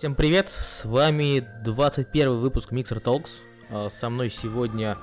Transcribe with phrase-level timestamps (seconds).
[0.00, 3.42] Всем привет, с вами 21 выпуск Mixer Talks.
[3.68, 4.96] А, со мной сегодня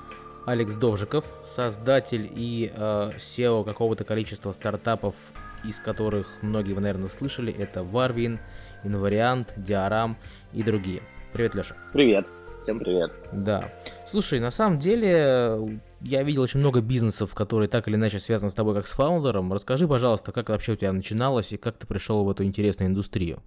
[0.44, 5.14] Алекс Довжиков, создатель и э, SEO какого-то количества стартапов,
[5.62, 7.54] из которых многие вы, наверное, слышали.
[7.56, 8.40] Это Warwin,
[8.82, 10.16] Invariant, Diaram
[10.52, 11.02] и другие.
[11.32, 11.76] Привет, Леша.
[11.92, 12.26] Привет.
[12.64, 13.12] Всем привет.
[13.32, 13.72] Да.
[14.04, 18.54] Слушай, на самом деле, я видел очень много бизнесов, которые так или иначе связаны с
[18.54, 19.52] тобой как с фаундером.
[19.52, 23.44] Расскажи, пожалуйста, как вообще у тебя начиналось и как ты пришел в эту интересную индустрию?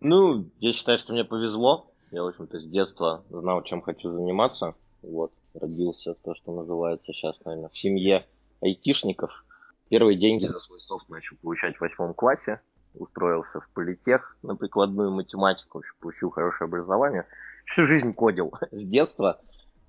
[0.00, 1.90] Ну, я считаю, что мне повезло.
[2.10, 4.74] Я, в общем-то, с детства знал, чем хочу заниматься.
[5.02, 8.26] Вот, родился то, что называется сейчас, наверное, в семье
[8.62, 9.44] айтишников.
[9.90, 12.60] Первые деньги за свой софт начал получать в восьмом классе.
[12.94, 17.26] Устроился в политех на прикладную математику, в общем, получил хорошее образование.
[17.66, 19.38] Всю жизнь кодил с детства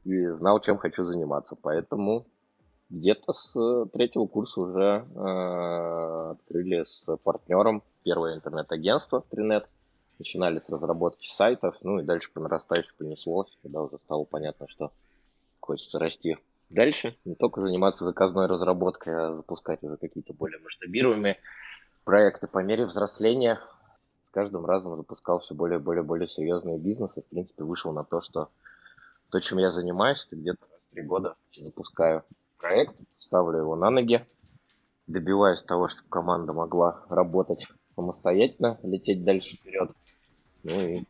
[0.03, 1.55] и знал, чем хочу заниматься.
[1.59, 2.27] Поэтому
[2.89, 9.67] где-то с третьего курса уже э, открыли с партнером первое интернет-агентство Тринет
[10.21, 14.91] начинали с разработки сайтов, ну и дальше по нарастающей понеслось, когда уже стало понятно, что
[15.59, 16.37] хочется расти
[16.69, 21.37] дальше, не только заниматься заказной разработкой, а запускать уже какие-то более масштабируемые
[22.03, 23.59] проекты по мере взросления.
[24.25, 27.23] С каждым разом запускал все более и более более серьезные бизнесы.
[27.23, 28.49] В принципе, вышел на то, что
[29.29, 32.23] то, чем я занимаюсь, это где-то раз в три года запускаю
[32.59, 34.23] проект, ставлю его на ноги,
[35.07, 39.91] добиваюсь того, чтобы команда могла работать самостоятельно, лететь дальше вперед.
[40.63, 41.03] Ну и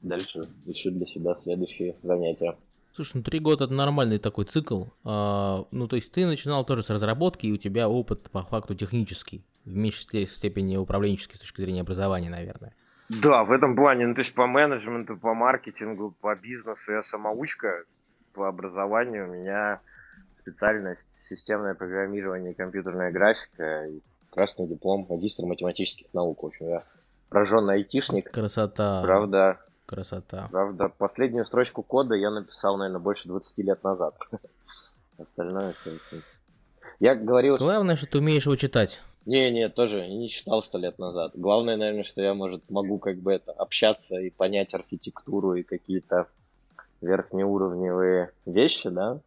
[0.00, 2.56] дальше ищу для себя следующие занятия.
[2.94, 4.84] Слушай, ну три года это нормальный такой цикл.
[5.04, 8.74] А, ну, то есть ты начинал тоже с разработки, и у тебя опыт по факту
[8.74, 12.74] технический, в меньшей степени управленческий с точки зрения образования, наверное.
[13.08, 17.84] Да, в этом плане, ну то есть по менеджменту, по маркетингу, по бизнесу я самоучка,
[18.34, 19.80] по образованию у меня
[20.34, 26.42] специальность системное программирование и компьютерная графика, и красный диплом магистра математических наук.
[26.42, 26.78] В общем, я
[27.32, 28.30] прожженный айтишник.
[28.30, 29.02] Красота.
[29.02, 29.58] Правда.
[29.86, 30.48] Красота.
[30.50, 34.14] Правда, последнюю строчку кода я написал, наверное, больше 20 лет назад.
[35.18, 35.92] Остальное все.
[37.00, 37.56] Я говорил...
[37.56, 39.00] Главное, что ты умеешь его читать.
[39.24, 41.32] Не, не, тоже не читал сто лет назад.
[41.34, 46.26] Главное, наверное, что я, может, могу как бы это общаться и понять архитектуру и какие-то
[47.00, 49.20] верхнеуровневые вещи, да,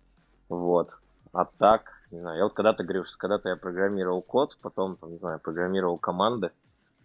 [0.50, 0.90] вот.
[1.34, 5.12] А так, не знаю, я вот когда-то говорил, что когда-то я программировал код, потом, там,
[5.12, 6.52] не знаю, программировал команды,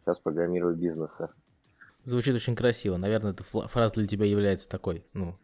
[0.01, 1.29] сейчас программирую бизнесы.
[2.05, 2.97] Звучит очень красиво.
[2.97, 5.37] Наверное, эта фраза для тебя является такой, ну,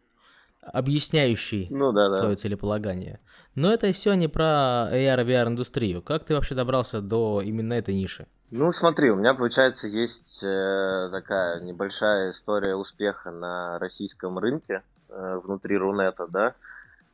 [0.61, 2.35] объясняющий ну, да, свое да.
[2.35, 3.19] целеполагание.
[3.55, 6.01] Но это все не про AR VR индустрию.
[6.01, 8.27] Как ты вообще добрался до именно этой ниши?
[8.49, 15.39] Ну, смотри, у меня, получается, есть э, такая небольшая история успеха на российском рынке э,
[15.43, 16.55] внутри Рунета, да.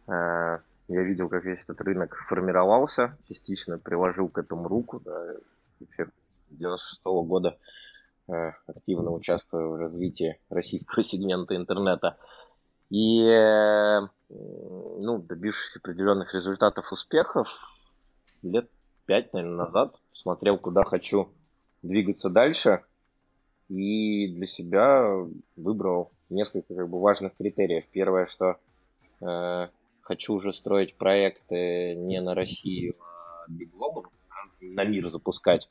[0.08, 0.60] Э,
[0.90, 5.34] я видел, как весь этот рынок формировался, частично приложил к этому руку, да,
[5.80, 6.08] вообще
[6.58, 7.58] 96 -го года
[8.28, 12.18] э, активно участвую в развитии российского сегмента интернета.
[12.90, 17.48] И, э, ну, добившись определенных результатов, успехов,
[18.42, 18.70] лет
[19.06, 21.30] пять, наверное, назад смотрел, куда хочу
[21.82, 22.84] двигаться дальше,
[23.70, 25.08] и для себя
[25.56, 27.86] выбрал несколько как бы важных критериев.
[27.92, 28.58] Первое, что
[29.22, 29.68] э,
[30.02, 33.46] хочу уже строить проекты не на Россию, а
[34.62, 35.70] на мир запускать.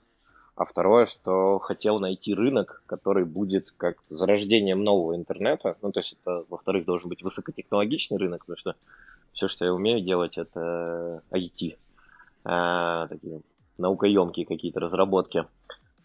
[0.54, 5.76] А второе, что хотел найти рынок, который будет как зарождением нового интернета.
[5.80, 8.74] Ну, то есть это, во-вторых, должен быть высокотехнологичный рынок, потому что
[9.32, 11.76] все, что я умею делать, это IT.
[12.44, 13.40] А, такие
[13.78, 15.46] наукоемкие какие-то разработки.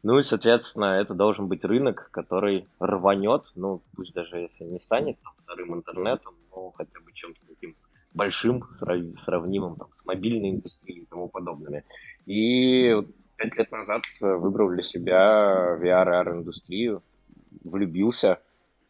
[0.03, 5.19] Ну и, соответственно, это должен быть рынок, который рванет, ну, пусть даже если не станет
[5.21, 7.75] там, вторым интернетом, но хотя бы чем-то таким
[8.13, 8.63] большим,
[9.17, 11.83] сравнимым там, с мобильной индустрией и тому подобными.
[12.25, 12.95] И
[13.37, 17.03] пять лет назад выбрал для себя VR-индустрию,
[17.63, 18.39] влюбился,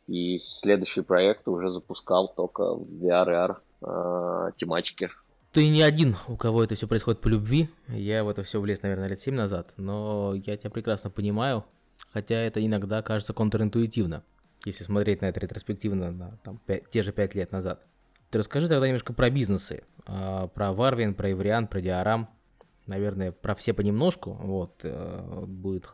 [0.07, 5.09] и следующий проект уже запускал только в VR э, тематике.
[5.51, 7.69] Ты не один, у кого это все происходит по любви.
[7.87, 11.65] Я в это все влез, наверное, лет 7 назад, но я тебя прекрасно понимаю,
[12.09, 14.23] хотя это иногда кажется контринтуитивно,
[14.65, 17.85] если смотреть на это ретроспективно на там, 5, те же 5 лет назад.
[18.29, 22.29] Ты расскажи тогда немножко про бизнесы, а, про Варвин, про Ивриан, про Диарам,
[22.87, 25.87] наверное, про все понемножку, вот, э, будет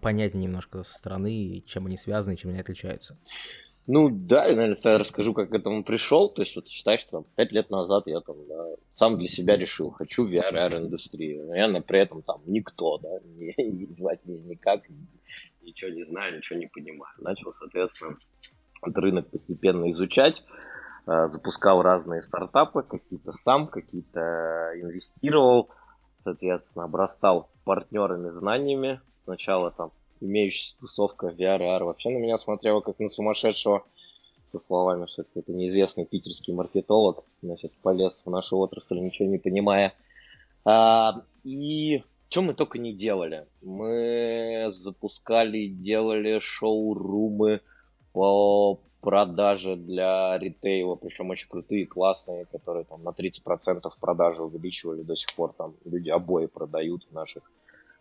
[0.00, 3.16] понятнее немножко со стороны, чем они связаны, чем они отличаются.
[3.86, 6.28] Ну да, я, наверное, расскажу, как к этому пришел.
[6.28, 9.56] То есть, вот считай, что там, 5 лет назад я там да, сам для себя
[9.56, 11.46] решил, хочу VR-индустрию.
[11.46, 14.82] Но я при этом там никто, да, не, не звать меня никак,
[15.62, 17.14] ничего не знаю, ничего не понимаю.
[17.18, 18.18] Начал, соответственно,
[18.82, 20.44] этот рынок постепенно изучать.
[21.06, 25.70] Э, запускал разные стартапы, какие-то сам, какие-то инвестировал,
[26.22, 29.00] соответственно, обрастал партнерами, знаниями.
[29.24, 33.84] Сначала там имеющаяся тусовка VR AR вообще на меня смотрела как на сумасшедшего
[34.44, 39.94] со словами, что это неизвестный питерский маркетолог, значит, полез в нашу отрасль, ничего не понимая.
[40.64, 43.46] А, и что мы только не делали.
[43.60, 47.60] Мы запускали, делали шоу-румы
[48.12, 55.16] по продаже для ритейла, причем очень крутые, классные, которые там на 30% продажи увеличивали до
[55.16, 55.52] сих пор.
[55.52, 57.42] Там люди обои продают в наших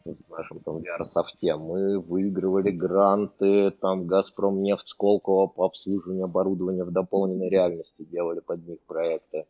[0.06, 1.56] в нашем там VR-софте.
[1.56, 8.66] Мы выигрывали гранты, там Газпром нефть Сколково по обслуживанию оборудования в дополненной реальности делали под
[8.68, 9.46] них проекты.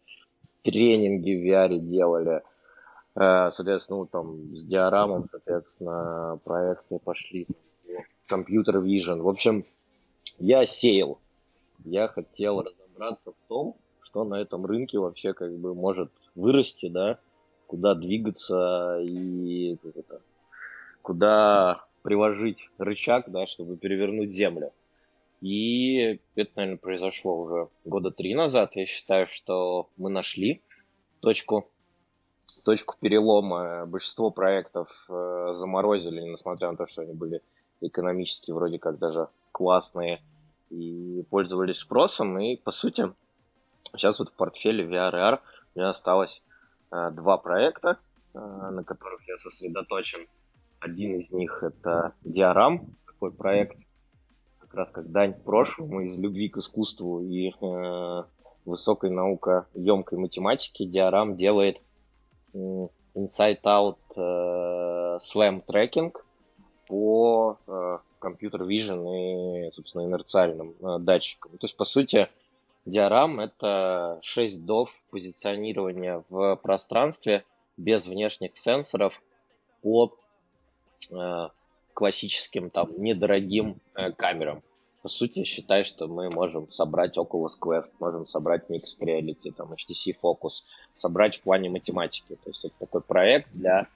[0.63, 2.41] Тренинги в VR делали.
[3.15, 7.47] Э, соответственно, ну, там с диорамом, соответственно, проекты пошли.
[8.27, 9.21] Компьютер Vision.
[9.21, 9.65] В общем,
[10.39, 11.19] я сеял.
[11.83, 17.19] Я хотел разобраться в том, что на этом рынке вообще как бы может вырасти, да,
[17.67, 20.21] куда двигаться и это,
[21.01, 24.71] куда приложить рычаг, да, чтобы перевернуть землю.
[25.41, 28.75] И это, наверное, произошло уже года три назад.
[28.75, 30.61] Я считаю, что мы нашли
[31.19, 31.67] точку,
[32.63, 33.85] точку перелома.
[33.87, 37.41] Большинство проектов э, заморозили, несмотря на то, что они были
[37.81, 39.29] экономически вроде как даже
[39.61, 40.23] классные
[40.71, 42.39] и пользовались спросом.
[42.39, 43.13] И, по сути,
[43.83, 45.39] сейчас вот в портфеле VRR
[45.75, 46.41] у меня осталось
[46.91, 47.99] э, два проекта,
[48.33, 50.27] э, на которых я сосредоточен.
[50.79, 53.77] Один из них это Диорам, такой проект,
[54.57, 58.23] как раз как дань прошлому из любви к искусству и э,
[58.65, 60.85] высокой наукоемкой математики.
[60.87, 61.77] Диорам делает
[62.55, 62.57] э,
[63.13, 66.15] Inside-Out э, Slam Tracking
[66.87, 71.57] по э, компьютер Vision и, собственно, инерциальным э, датчикам.
[71.57, 72.29] То есть, по сути,
[72.85, 77.43] диорам— это 6 дов позиционирования в пространстве
[77.77, 79.21] без внешних сенсоров
[79.81, 80.13] по
[81.11, 81.49] Э,
[81.93, 84.63] классическим там недорогим э, камерам.
[85.01, 90.15] По сути, считай, что мы можем собрать Oculus Quest, можем собрать Mixed Reality, там, HTC
[90.21, 90.65] Focus,
[90.97, 92.37] собрать в плане математики.
[92.43, 93.87] То есть это такой проект для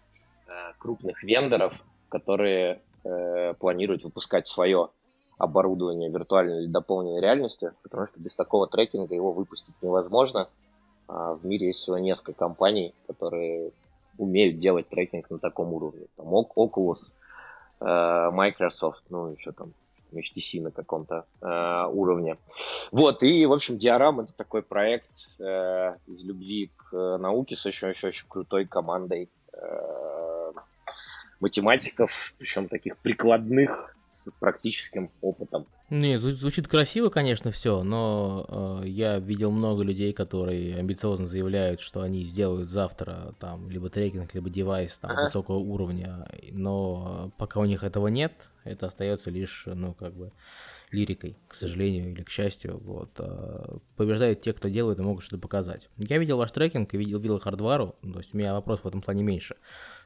[0.48, 1.74] э, крупных вендоров,
[2.10, 4.90] которые э, планируют выпускать свое
[5.38, 10.50] оборудование виртуальной или дополненной реальности, потому что без такого трекинга его выпустить невозможно.
[11.08, 13.72] А в мире есть всего несколько компаний, которые
[14.18, 16.08] умеют делать трекинг на таком уровне.
[16.16, 17.14] Там Oculus,
[17.82, 19.74] э, Microsoft, ну еще там
[20.14, 22.38] HTC на каком-то э, уровне.
[22.92, 28.28] Вот, и, в общем, Диорам это такой проект э, из любви к науке с очень-очень
[28.28, 30.15] крутой командой э,
[31.46, 35.68] математиков, причем таких прикладных с практическим опытом.
[35.92, 42.02] Не, звучит красиво, конечно, все, но э, я видел много людей, которые амбициозно заявляют, что
[42.02, 45.26] они сделают завтра там либо трекинг, либо девайс там ага.
[45.26, 48.34] высокого уровня, но пока у них этого нет,
[48.64, 50.32] это остается лишь, ну, как бы
[50.92, 52.80] лирикой, к сожалению или к счастью.
[52.84, 53.10] Вот.
[53.20, 55.90] Э, побеждают те, кто делает и могут что-то показать.
[55.98, 59.02] Я видел ваш трекинг и видел, видел хардвару, то есть у меня вопрос в этом
[59.02, 59.56] плане меньше.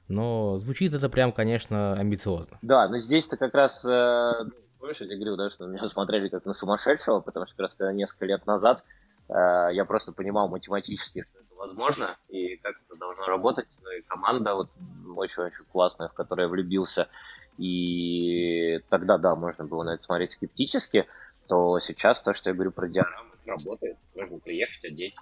[0.08, 2.58] Но звучит это прям, конечно, амбициозно.
[2.62, 4.34] Да, но здесь-то как раз э,
[4.80, 7.94] Помнишь, я тебе говорил, да, что меня смотрели как на сумасшедшего, потому что как раз
[7.94, 8.86] несколько лет назад
[9.28, 9.34] э,
[9.74, 13.68] я просто понимал математически, что это возможно, и как это должно работать.
[13.84, 14.70] Ну и команда вот
[15.18, 17.10] очень-очень классная, в которой я влюбился.
[17.59, 21.06] И тогда, да, можно было на это смотреть скептически,
[21.47, 23.97] то сейчас то, что я говорю про диораму, это работает.
[24.16, 25.16] Можно приехать, одеть,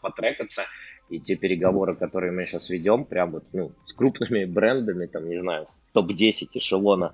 [0.00, 0.64] потрекаться.
[1.10, 5.40] И те переговоры, которые мы сейчас ведем, прям вот ну, с крупными брендами, там, не
[5.40, 7.12] знаю, топ-10 эшелона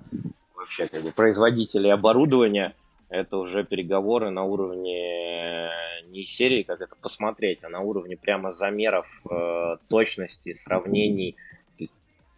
[0.55, 2.75] вообще как бы производителей оборудования,
[3.09, 5.69] это уже переговоры на уровне э,
[6.09, 11.37] не серии, как это посмотреть, а на уровне прямо замеров э, точности, сравнений.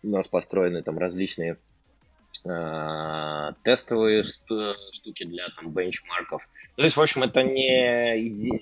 [0.03, 1.57] У нас построены там различные
[2.45, 6.47] э, тестовые штуки для там бенчмарков.
[6.75, 8.61] То есть, в общем, это не идея,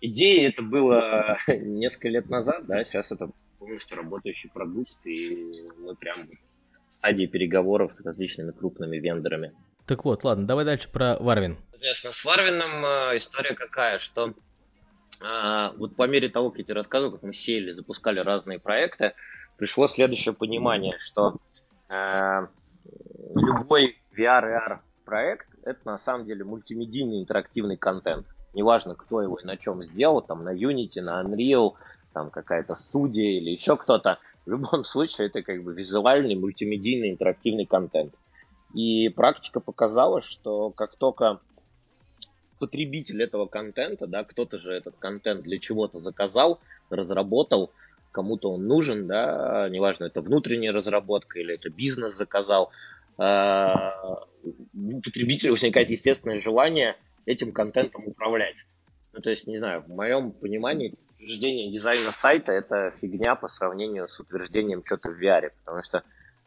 [0.00, 6.28] идея это было несколько лет назад, да, сейчас это полностью работающий продукт, и мы прям
[6.88, 9.52] в стадии переговоров с различными крупными вендорами.
[9.86, 11.58] Так вот, ладно, давай дальше про Варвин.
[11.70, 14.34] Соответственно, с Варвином э, история какая, что
[15.20, 19.14] э, вот по мере того, как я тебе рассказывал, как мы сели, запускали разные проекты,
[19.58, 21.36] пришло следующее понимание, что
[21.90, 22.46] э,
[23.34, 29.36] любой VR и AR проект это на самом деле мультимедийный интерактивный контент неважно, кто его
[29.36, 31.74] и на чем сделал, там на Unity, на Unreal,
[32.12, 37.66] там какая-то студия или еще кто-то, в любом случае это как бы визуальный, мультимедийный, интерактивный
[37.66, 38.14] контент.
[38.74, 41.40] И практика показала, что как только
[42.58, 46.60] потребитель этого контента, да, кто-то же этот контент для чего-то заказал,
[46.90, 47.70] разработал,
[48.12, 52.70] кому-то он нужен, да, неважно, это внутренняя разработка или это бизнес заказал,
[53.18, 56.96] а, у потребителя возникает естественное желание
[57.26, 58.56] этим контентом управлять.
[59.12, 64.08] Ну, то есть, не знаю, в моем понимании утверждение дизайна сайта это фигня по сравнению
[64.08, 66.02] с утверждением что-то в VR, потому что э,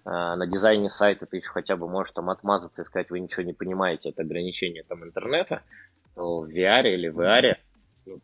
[0.06, 3.54] на дизайне сайта ты еще хотя бы можешь там отмазаться и сказать, вы ничего не
[3.54, 5.62] понимаете, это ограничение там интернета,
[6.16, 7.58] то в VR или VR
[8.06, 8.20] ну,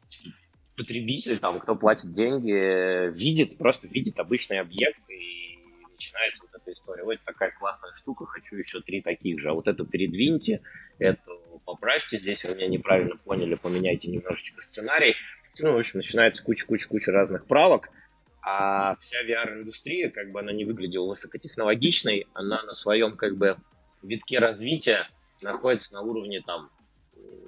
[0.77, 5.59] потребитель, там, кто платит деньги, видит, просто видит обычный объект и
[5.91, 7.03] начинается вот эта история.
[7.03, 9.49] Вот такая классная штука, хочу еще три таких же.
[9.49, 10.61] А вот эту передвиньте,
[10.99, 15.15] эту поправьте, здесь вы меня неправильно поняли, поменяйте немножечко сценарий.
[15.59, 17.89] Ну, в общем, начинается куча-куча-куча разных правок.
[18.41, 23.57] А вся VR-индустрия, как бы она не выглядела высокотехнологичной, она на своем, как бы,
[24.03, 25.09] витке развития
[25.41, 26.69] находится на уровне, там,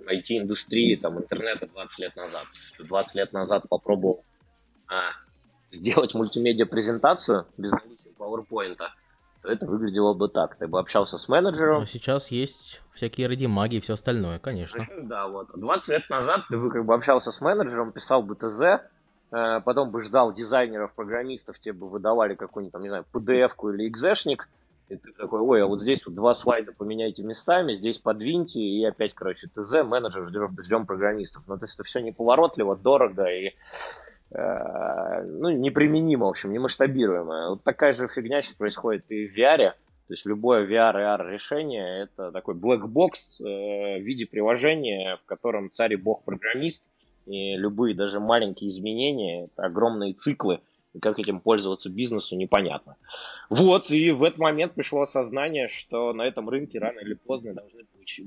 [0.08, 2.46] IT-индустрии, там, интернета 20 лет назад.
[2.80, 4.24] 20 лет назад попробовал
[4.88, 5.12] а,
[5.72, 8.78] сделать мультимедиа-презентацию без наличия PowerPoint,
[9.42, 10.58] то это выглядело бы так.
[10.58, 11.84] Ты бы общался с менеджером.
[11.84, 14.80] А сейчас есть всякие радимаги и все остальное, конечно.
[14.80, 15.48] Сейчас, да, вот.
[15.56, 18.80] 20 лет назад ты бы как бы общался с менеджером, писал бы ТЗ, э,
[19.64, 24.50] потом бы ждал дизайнеров, программистов, тебе бы выдавали какую-нибудь, там, не знаю, PDF-ку или экзешник,
[24.90, 28.84] и ты такой, ой, а вот здесь вот два слайда поменяйте местами, здесь подвиньте, и
[28.84, 31.44] опять, короче, ТЗ, менеджер, ждем, ждем программистов.
[31.48, 33.54] Ну, то есть это все неповоротливо, дорого и
[34.32, 37.50] э, ну, неприменимо, в общем, немасштабируемо.
[37.52, 39.74] Вот такая же фигня сейчас происходит и в VR.
[40.08, 45.18] То есть любое VR и AR решение это такой black box э, в виде приложения,
[45.18, 46.92] в котором царь и бог программист,
[47.28, 50.62] и любые даже маленькие изменения, это огромные циклы,
[50.94, 52.98] и как этим пользоваться бизнесу, непонятно.
[53.50, 57.86] Вот, и в этот момент пришло осознание, что на этом рынке рано или поздно должны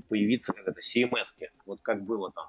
[0.08, 1.34] появиться как это CMS.
[1.38, 1.48] -ки.
[1.66, 2.46] Вот как было там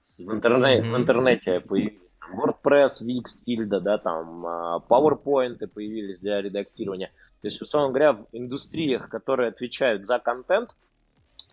[0.00, 6.40] в, интернете, в интернете появились там, WordPress, Wix, Tilda, да, там а, PowerPoint появились для
[6.42, 7.12] редактирования.
[7.40, 10.70] То есть, условно говоря, в индустриях, которые отвечают за контент,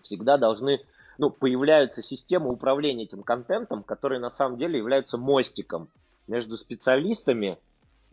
[0.01, 0.81] всегда должны,
[1.17, 5.89] ну, появляются системы управления этим контентом, которые на самом деле являются мостиком
[6.27, 7.57] между специалистами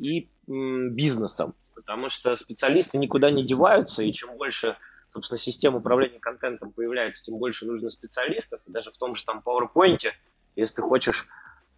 [0.01, 1.55] и бизнесом.
[1.75, 4.77] Потому что специалисты никуда не деваются, и чем больше,
[5.09, 8.61] собственно, систем управления контентом появляется, тем больше нужно специалистов.
[8.67, 10.13] И даже в том же там PowerPoint,
[10.57, 11.27] если ты хочешь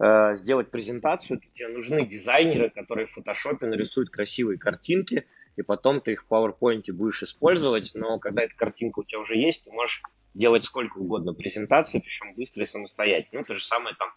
[0.01, 5.27] э, сделать презентацию, то тебе нужны дизайнеры, которые в фотошопе нарисуют красивые картинки,
[5.57, 9.37] и потом ты их в PowerPoint будешь использовать, но когда эта картинка у тебя уже
[9.37, 10.03] есть, ты можешь
[10.35, 13.41] делать сколько угодно презентаций, причем быстро и самостоятельно.
[13.41, 14.13] Ну, то же самое там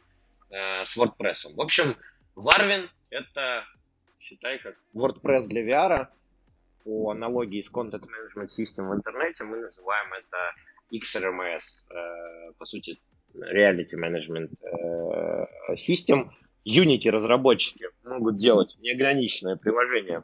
[0.49, 1.53] э, с WordPress.
[1.53, 1.95] В общем,
[2.35, 3.65] Warwin— это
[4.19, 6.07] считай, как WordPress для VR,
[6.83, 10.53] по аналогии с Content Management System в интернете, мы называем это
[10.93, 12.99] XRMS, э, по сути,
[13.33, 16.29] Reality Management э, System.
[16.63, 20.23] Unity разработчики могут делать неограниченное приложение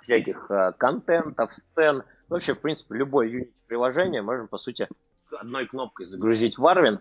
[0.00, 2.02] всяких э, контентов, сцен.
[2.28, 4.88] Вообще, в принципе, любое Unity приложение можно, по сути,
[5.32, 6.98] одной кнопкой загрузить в Warwin.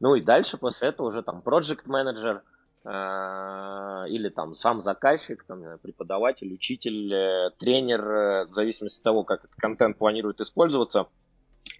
[0.00, 2.40] Ну и дальше после этого уже там Project Manager–
[2.86, 9.44] или там сам заказчик, там, преподаватель, учитель, э, тренер, э, в зависимости от того, как
[9.44, 11.08] этот контент планирует использоваться,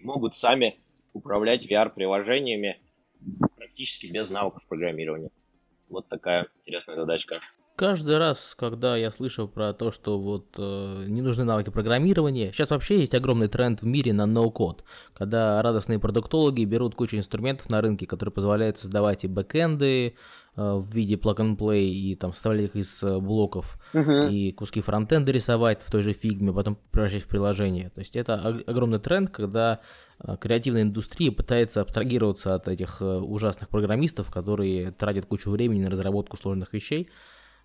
[0.01, 0.79] могут сами
[1.13, 2.81] управлять VR-приложениями
[3.55, 5.31] практически без навыков программирования.
[5.89, 7.39] Вот такая интересная задачка.
[7.77, 12.71] Каждый раз, когда я слышу про то, что вот э, не нужны навыки программирования, сейчас
[12.71, 17.79] вообще есть огромный тренд в мире на ноу-код, когда радостные продуктологи берут кучу инструментов на
[17.79, 20.15] рынке, которые позволяют создавать и бэкэнды,
[20.59, 24.31] Э, в виде plug-and-play и там вставлять их из э, блоков uh-huh.
[24.31, 27.91] и куски фронтенда рисовать в той же фигме, потом превращать в приложение.
[27.91, 29.81] То есть это огромный тренд, когда
[30.19, 36.37] э, креативная индустрия пытается абстрагироваться от этих ужасных программистов, которые тратят кучу времени на разработку
[36.37, 37.07] сложных вещей.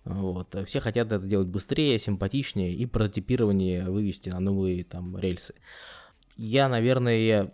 [0.05, 0.55] Вот.
[0.65, 5.53] Все хотят это делать быстрее, симпатичнее и прототипирование вывести на новые там рельсы
[6.35, 7.51] я, наверное,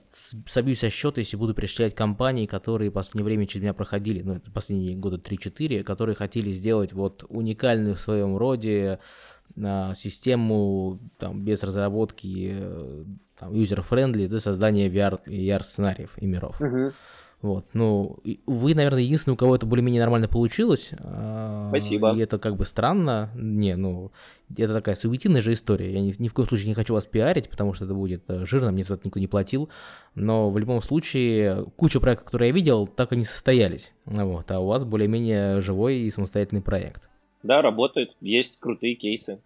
[0.47, 4.39] собьюсь со счета, если буду перечислять компании, которые в последнее время через меня проходили, ну,
[4.53, 8.99] последние года 3-4, которые хотели сделать вот уникальную в своем роде
[9.61, 13.03] а, систему там, без разработки э,
[13.37, 16.61] там, user-friendly для создания VR, VR-сценариев и миров.
[16.61, 16.93] Uh-huh.
[17.41, 18.17] Вот, ну,
[18.47, 20.91] вы, наверное, единственный, у кого это более-менее нормально получилось.
[20.99, 22.13] А, Спасибо.
[22.13, 23.29] И это как бы странно.
[23.33, 24.11] Не, ну,
[24.57, 25.93] это такая субъективная же история.
[25.93, 28.45] Я ни, ни в коем случае не хочу вас пиарить, потому что это будет э,
[28.45, 29.69] жирно, мне за это никто не платил.
[30.15, 33.93] Но в любом случае, куча проектов, которые я видел, так и не состоялись.
[34.05, 37.09] Вот, а у вас более-менее живой и самостоятельный проект.
[37.41, 38.11] Да, работает.
[38.19, 39.39] Есть крутые кейсы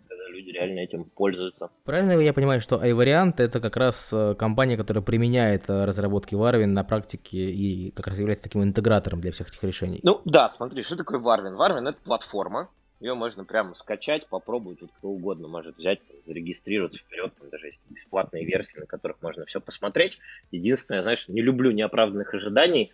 [0.43, 1.69] люди реально этим пользуются.
[1.85, 6.67] Правильно я понимаю, что iVariant это как раз э, компания, которая применяет э, разработки Warwin
[6.67, 9.99] на практике и как раз является таким интегратором для всех этих решений?
[10.03, 11.57] Ну да, смотри, что такое Warwin?
[11.57, 12.69] Warwin это платформа,
[12.99, 17.81] Ее можно прямо скачать, попробовать, вот кто угодно может взять, зарегистрироваться вперед, там даже есть
[17.89, 20.19] бесплатные версии, на которых можно все посмотреть.
[20.51, 22.91] Единственное, знаешь, не люблю неоправданных ожиданий,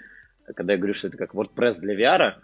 [0.56, 2.36] когда я говорю, что это как WordPress для VR,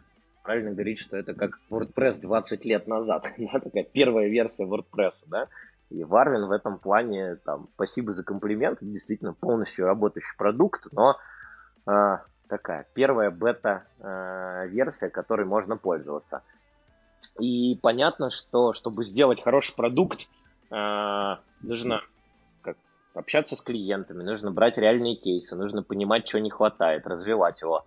[0.46, 3.28] правильно говорить, что это как WordPress 20 лет назад,
[3.64, 5.48] такая первая версия WordPress, да,
[5.90, 11.18] и Варвин в этом плане, там, спасибо за комплимент, действительно полностью работающий продукт, но
[11.88, 16.44] э, такая первая бета-версия, э, которой можно пользоваться.
[17.40, 20.28] И понятно, что чтобы сделать хороший продукт,
[20.72, 22.02] э, нужно
[22.62, 22.78] как,
[23.14, 27.86] общаться с клиентами, нужно брать реальные кейсы, нужно понимать, чего не хватает, развивать его.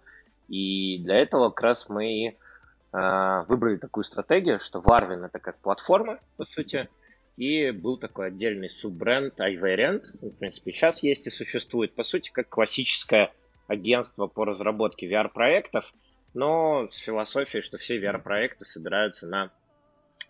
[0.48, 2.36] И для этого как раз мы
[2.92, 6.88] выбрали такую стратегию, что Warwin это как платформа, по сути,
[7.38, 10.02] и был такой отдельный суббренд iVariant.
[10.20, 13.32] В принципе, сейчас есть и существует, по сути, как классическое
[13.68, 15.94] агентство по разработке VR-проектов,
[16.34, 19.52] но с философией, что все VR-проекты собираются на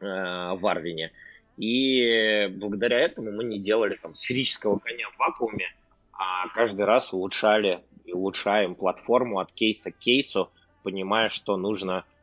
[0.00, 1.12] э, Варвине.
[1.56, 5.66] И благодаря этому мы не делали там сферического коня в вакууме,
[6.12, 12.17] а каждый раз улучшали и улучшаем платформу от кейса к кейсу, понимая, что нужно э,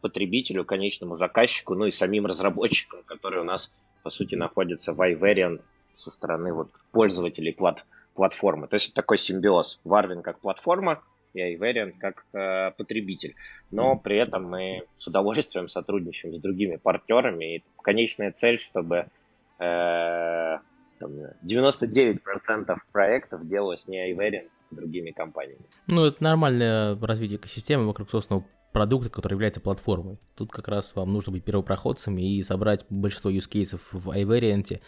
[0.00, 5.60] потребителю, конечному заказчику, ну и самим разработчикам, которые у нас по сути, находится в iVariant
[5.94, 8.66] со стороны вот пользователей плат платформы.
[8.66, 9.80] То есть такой симбиоз.
[9.84, 11.02] Warwin как платформа
[11.34, 13.34] и iVariant как э, потребитель.
[13.70, 17.56] Но при этом мы с удовольствием сотрудничаем с другими партнерами.
[17.56, 19.06] И конечная цель, чтобы
[19.58, 20.58] э,
[20.98, 21.10] там,
[21.46, 25.64] 99% проектов делалось не iVariant, а другими компаниями.
[25.86, 30.18] Ну, это нормальное развитие экосистемы вокруг собственного продукта, который является платформой.
[30.34, 34.80] Тут как раз вам нужно быть первопроходцами и собрать большинство use cases в iVariant,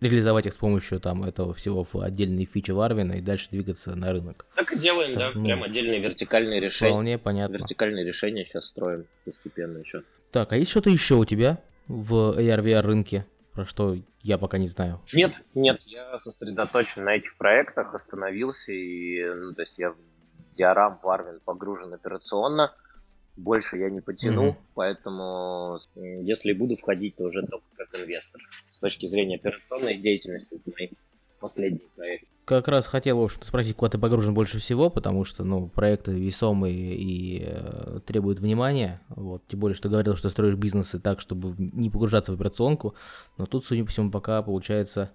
[0.00, 4.12] реализовать их с помощью там этого всего в отдельные фичи Варвина и дальше двигаться на
[4.12, 4.46] рынок.
[4.56, 6.90] Так и делаем, так, да, ну, прям отдельные вертикальные решения.
[6.90, 7.56] Вполне понятно.
[7.58, 10.02] Вертикальные решения сейчас строим постепенно еще.
[10.32, 14.68] Так, а есть что-то еще у тебя в AR-VR рынке, про что я пока не
[14.68, 15.00] знаю?
[15.12, 19.96] Нет, нет, я сосредоточен на этих проектах, остановился, и, ну, то есть я в
[20.56, 22.72] диорам Варвин погружен операционно,
[23.40, 24.56] больше я не потяну, mm-hmm.
[24.74, 28.40] поэтому если буду входить, то уже только как инвестор.
[28.70, 30.88] С точки зрения операционной деятельности, это мои
[31.40, 32.26] последние проекты.
[32.44, 36.12] Как раз хотел, в общем спросить, куда ты погружен больше всего, потому что, ну, проекты
[36.12, 41.54] весомые и э, требуют внимания, вот, тем более, что говорил, что строишь бизнесы так, чтобы
[41.58, 42.94] не погружаться в операционку,
[43.38, 45.12] но тут, судя по всему, пока получается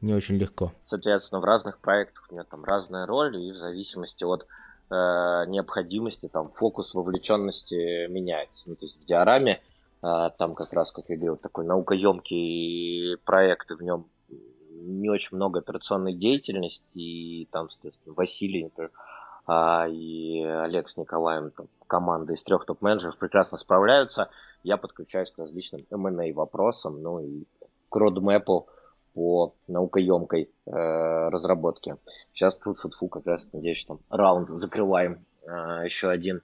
[0.00, 0.72] не очень легко.
[0.84, 6.28] Соответственно, в разных проектах у меня там разная роль, и в зависимости от Э, необходимости,
[6.28, 8.68] там, фокус вовлеченности меняется.
[8.70, 9.60] Ну, то есть в диораме
[10.02, 14.06] э, там как раз, как я говорил, такой наукоемкий проект, и в нем
[14.86, 18.92] не очень много операционной деятельности, и там, соответственно, Василий, например,
[19.46, 24.28] а, и Олег с Николаем, там, команда из трех топ-менеджеров прекрасно справляются.
[24.62, 27.44] Я подключаюсь к различным M&A вопросам, ну и
[27.88, 28.68] к родмэпу,
[29.16, 30.70] по наукоемкой э,
[31.30, 31.96] разработке.
[32.34, 36.42] Сейчас тут фу как раз, надеюсь, что раунд закрываем э, еще один.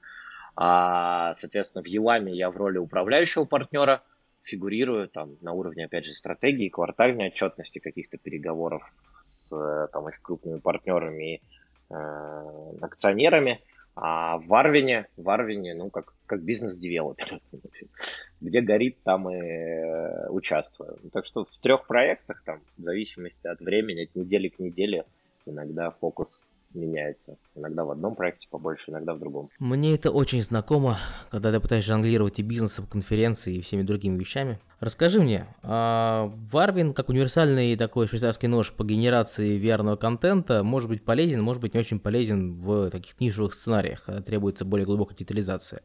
[0.56, 4.02] А, соответственно, в Еламе я в роли управляющего партнера
[4.42, 8.82] фигурирую там на уровне, опять же, стратегии, квартальной отчетности каких-то переговоров
[9.22, 9.50] с
[9.92, 11.42] там, их крупными партнерами и
[11.90, 13.60] э, акционерами.
[13.94, 17.40] А в Арвине, в Арвине, ну, как, как бизнес-девелопер.
[18.40, 20.98] Где горит, там и э, участвую.
[21.12, 25.04] Так что в трех проектах, там, в зависимости от времени, от недели к неделе,
[25.44, 26.42] иногда фокус
[26.74, 27.36] меняется.
[27.54, 29.50] Иногда в одном проекте побольше, иногда в другом.
[29.58, 30.98] Мне это очень знакомо,
[31.30, 34.58] когда ты пытаешься жонглировать и бизнесом, конференцией и всеми другими вещами.
[34.80, 41.04] Расскажи мне, а Варвин, как универсальный такой швейцарский нож по генерации VR контента, может быть
[41.04, 45.82] полезен, может быть не очень полезен в таких нишевых сценариях, когда требуется более глубокая детализация.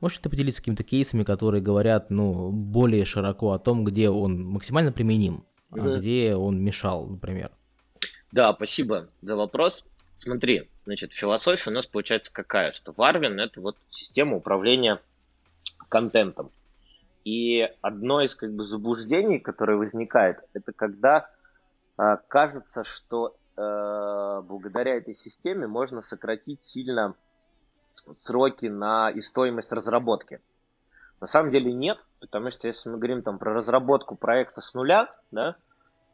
[0.00, 4.92] Можешь ты поделиться какими-то кейсами, которые говорят ну, более широко о том, где он максимально
[4.92, 5.94] применим, mm-hmm.
[5.94, 7.50] а где он мешал, например?
[8.32, 9.84] Да, спасибо за вопрос.
[10.16, 15.00] Смотри, значит, философия у нас получается какая, что Варвин это вот система управления
[15.88, 16.50] контентом.
[17.24, 21.28] И одно из как бы заблуждений, которое возникает, это когда
[21.98, 27.14] э, кажется, что э, благодаря этой системе можно сократить сильно
[28.12, 30.40] сроки на и стоимость разработки.
[31.20, 35.14] На самом деле нет, потому что если мы говорим там про разработку проекта с нуля,
[35.30, 35.56] да,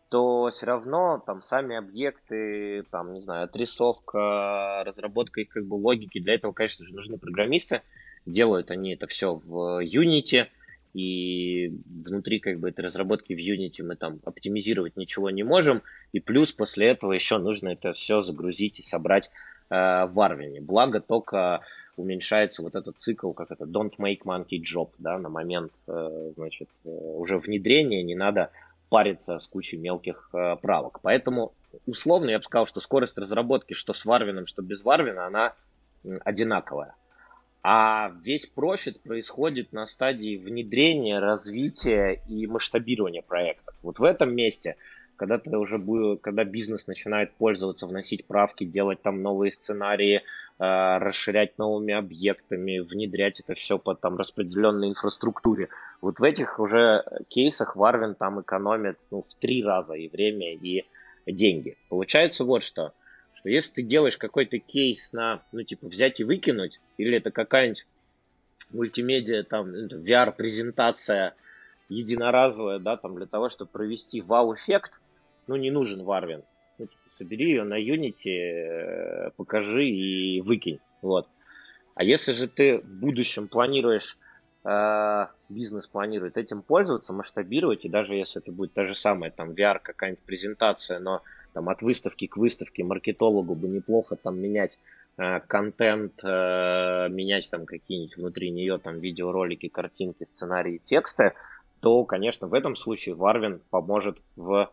[0.09, 6.20] то все равно там сами объекты, там, не знаю, отрисовка, разработка их как бы логики,
[6.20, 7.83] для этого, конечно же, нужны программисты.
[8.25, 10.46] Делают они это все в Unity,
[10.94, 16.20] и внутри как бы этой разработки в Unity мы там оптимизировать ничего не можем, и
[16.20, 19.31] плюс после этого еще нужно это все загрузить и собрать
[19.68, 20.61] в Arvin.
[20.61, 21.62] Благо только
[21.96, 26.68] уменьшается вот этот цикл, как это, don't make monkey job, да, на момент, э, значит,
[26.85, 28.50] э, уже внедрения не надо
[28.88, 31.00] париться с кучей мелких э, правок.
[31.02, 31.52] Поэтому,
[31.87, 35.55] условно, я бы сказал, что скорость разработки, что с Варвином, что без Варвина, она
[36.24, 36.94] одинаковая.
[37.62, 43.72] А весь профит происходит на стадии внедрения, развития и масштабирования проекта.
[43.83, 44.76] Вот в этом месте–
[45.16, 50.22] когда ты уже будет, когда бизнес начинает пользоваться, вносить правки, делать там новые сценарии, э,
[50.59, 55.68] расширять новыми объектами, внедрять это все по там распределенной инфраструктуре.
[56.00, 60.85] Вот в этих уже кейсах Варвин там экономит ну, в три раза и время, и
[61.26, 61.76] деньги.
[61.88, 62.92] Получается вот что,
[63.35, 67.87] что если ты делаешь какой-то кейс на, ну, типа, взять и выкинуть, или это какая-нибудь
[68.70, 71.35] мультимедиа, там, VR-презентация
[71.88, 75.00] единоразовая, да, там, для того, чтобы провести вау-эффект,
[75.46, 76.42] ну, не нужен Варвин.
[76.78, 80.80] Ну, типа, собери ее на Unity, э, покажи и выкинь.
[81.02, 81.26] Вот.
[81.94, 84.18] А если же ты в будущем планируешь,
[84.64, 89.52] э, бизнес планирует этим пользоваться, масштабировать, и даже если это будет та же самая там
[89.52, 91.22] VR какая-нибудь презентация, но
[91.54, 94.78] там от выставки к выставке маркетологу бы неплохо там менять
[95.16, 101.32] э, контент, э, менять там какие-нибудь внутри нее там видеоролики, картинки, сценарии, тексты,
[101.80, 104.70] то, конечно, в этом случае Варвин поможет в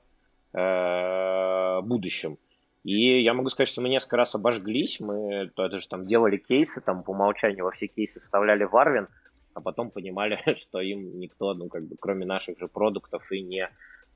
[0.54, 2.38] Э, будущем.
[2.84, 7.04] И я могу сказать, что мы несколько раз обожглись, мы даже там делали кейсы, там
[7.04, 9.08] по умолчанию во все кейсы вставляли Варвин,
[9.56, 13.68] а потом понимали, что им никто, ну, как бы, кроме наших же продуктов и не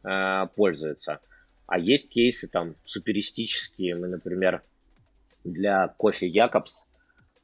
[0.04, 1.22] э, пользуется.
[1.66, 3.96] А есть кейсы там суперистические.
[3.96, 4.62] Мы, например,
[5.44, 6.92] для кофе Якобс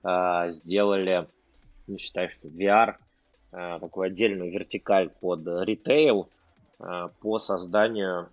[0.04, 1.28] э, сделали,
[1.88, 2.96] не считаю, что VR,
[3.52, 6.30] э, такую отдельную вертикаль под ритейл
[6.80, 8.30] э, по созданию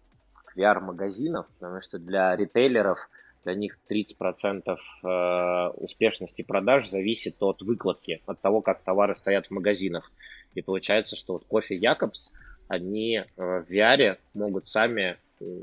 [0.56, 2.98] VR-магазинов, потому что для ритейлеров,
[3.44, 9.50] для них 30% э, успешности продаж зависит от выкладки, от того, как товары стоят в
[9.50, 10.10] магазинах.
[10.54, 12.34] И получается, что вот кофе Якобс,
[12.68, 15.16] они э, в VR могут сами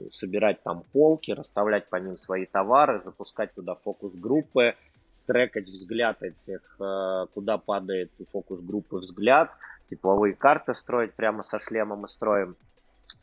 [0.10, 4.73] собирать там полки, расставлять по ним свои товары, запускать туда фокус-группы,
[5.28, 9.52] трекать взгляд этих, э, куда падает у фокус-группы взгляд,
[9.89, 12.56] тепловые карты строить прямо со шлемом мы строим.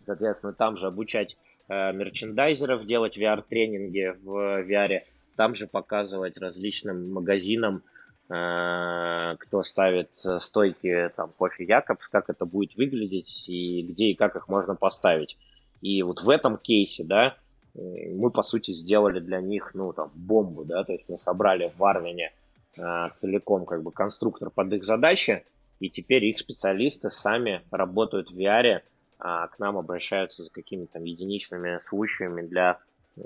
[0.03, 5.03] Соответственно, там же обучать Э, мерчендайзеров делать VR-тренинги в VR,
[5.37, 7.83] там же показывать различным магазинам,
[8.29, 14.37] э, кто ставит стойки там кофе Якобс, как это будет выглядеть и где и как
[14.37, 15.39] их можно поставить.
[15.81, 17.37] И вот в этом кейсе, да,
[17.75, 21.85] мы, по сути, сделали для них, ну, там, бомбу, да, то есть мы собрали в
[21.85, 22.33] Арвине
[22.79, 25.45] э, целиком, как бы, конструктор под их задачи,
[25.81, 28.83] и теперь их специалисты сами работают в VR,
[29.19, 32.79] а к нам обращаются за какими-то единичными случаями для
[33.17, 33.23] э,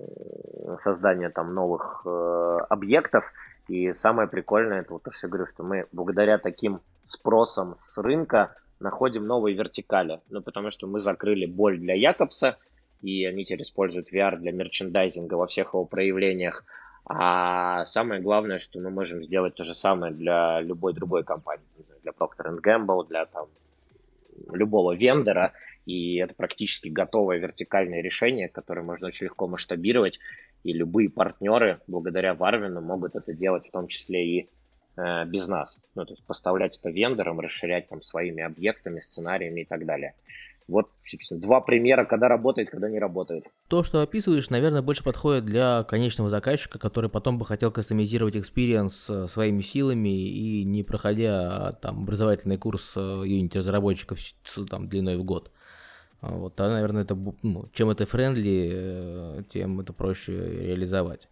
[0.79, 3.33] создания там новых э, объектов.
[3.69, 9.27] И самое прикольное, это вот я говорю, что мы благодаря таким спросам с рынка находим
[9.27, 10.21] новые вертикали.
[10.31, 12.59] Ну, потому что мы закрыли боль для Якобса,
[13.03, 16.65] и они теперь используют VR для мерчендайзинга во всех его проявлениях.
[17.05, 21.65] А самое главное, что мы можем сделать то же самое для любой другой компании,
[22.03, 23.47] для Procter Gamble, для там,
[24.53, 25.53] любого вендора,
[25.89, 30.21] и это практически готовое вертикальное решение, которое можно очень легко масштабировать,
[30.63, 34.51] и любые партнеры, благодаря Варвину, могут это делать в том числе и
[34.99, 35.81] э, без нас.
[35.95, 40.15] Ну, то есть поставлять это вендорам, расширять там своими объектами, сценариями и так далее.
[40.67, 43.45] Вот, собственно, два примера, когда работает, когда не работает.
[43.69, 49.09] То, что описываешь, наверное, больше подходит для конечного заказчика, который потом бы хотел кастомизировать experience
[49.09, 54.19] э, своими силами и не проходя там образовательный курс э, Unity разработчиков
[54.69, 55.51] там, длиной в год.
[56.21, 60.33] А вот, тогда, наверное, это, ну, чем это friendly, э, тем это проще
[60.67, 61.29] реализовать.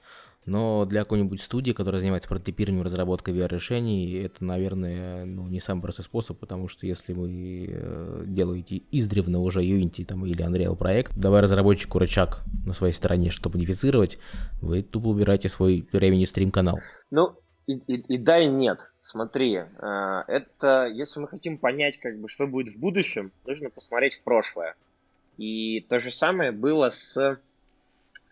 [0.46, 6.04] Но для какой-нибудь студии, которая занимается прототипированием разработкой VR-решений, это, наверное, ну, не самый простой
[6.04, 11.42] способ, потому что если вы э, делаете издревно уже Unity там, или Unreal проект, давая
[11.42, 14.18] разработчику рычаг на своей стороне, чтобы унифицировать,
[14.62, 16.78] вы тупо убираете свой revenue стрим канал.
[17.10, 18.78] Ну, и, и, и да, и нет.
[19.08, 24.14] Смотри, э, это, если мы хотим понять, как бы, что будет в будущем, нужно посмотреть
[24.14, 24.74] в прошлое.
[25.36, 27.38] И то же самое было с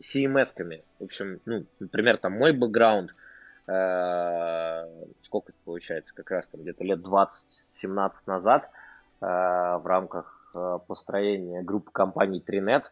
[0.03, 0.83] CMS-ками.
[0.99, 3.15] В общем, ну, например, там мой бэкграунд,
[3.69, 8.69] э, сколько это получается, как раз там где-то лет 20-17 назад
[9.21, 10.41] э, в рамках
[10.89, 12.85] построения группы компаний Trinet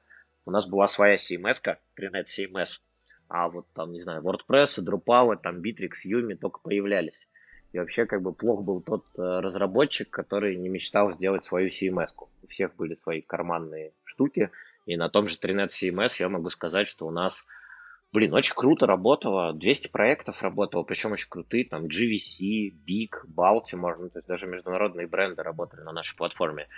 [0.46, 2.80] у нас была своя CMS-ка, Trinet CMS,
[3.26, 7.28] а вот там, не знаю, WordPress, Drupal, там Bittrex, Yumi только появлялись.
[7.72, 12.28] И вообще как бы плохо был тот э, разработчик, который не мечтал сделать свою CMS-ку.
[12.42, 14.50] У всех были свои карманные штуки,
[14.84, 17.46] и на том же 13 CMS я могу сказать, что у нас
[18.12, 24.10] блин, очень круто работало, 200 проектов работало, причем очень крутые, там GVC, Big, Baltimore, ну,
[24.10, 26.68] то есть даже международные бренды работали на нашей платформе.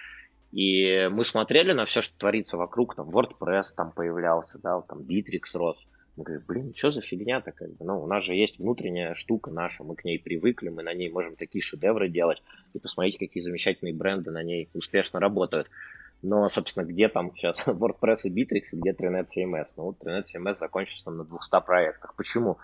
[0.53, 5.43] И мы смотрели на все, что творится вокруг, там WordPress там появлялся, да, там Bittrex
[5.55, 5.85] рос.
[6.17, 7.51] Мы говорим, блин, что за фигня-то?
[7.51, 7.85] Как бы?
[7.85, 11.11] Ну, у нас же есть внутренняя штука наша, мы к ней привыкли, мы на ней
[11.11, 12.41] можем такие шедевры делать.
[12.73, 15.69] И посмотрите, какие замечательные бренды на ней успешно работают.
[16.23, 19.75] Но, собственно, где там сейчас WordPress и Bittrex, и где Trinet CMS?
[19.77, 22.15] Ну, вот Trinet CMS закончился там на 200 проектах.
[22.15, 22.59] Почему?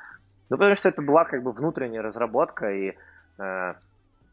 [0.48, 2.94] Ну, потому что это была как бы внутренняя разработка, и
[3.38, 3.74] э,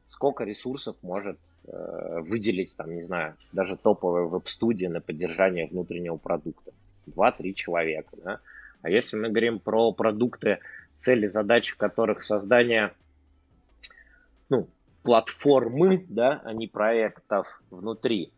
[0.09, 6.71] сколько ресурсов может э, выделить, там, не знаю, даже топовая веб-студия на поддержание внутреннего продукта.
[7.07, 8.39] Два-три человека, да?
[8.87, 10.59] А если мы говорим про продукты,
[10.97, 12.93] цели, задачи которых создание
[14.47, 14.69] ну,
[15.03, 18.31] платформы, да, а не проектов внутри,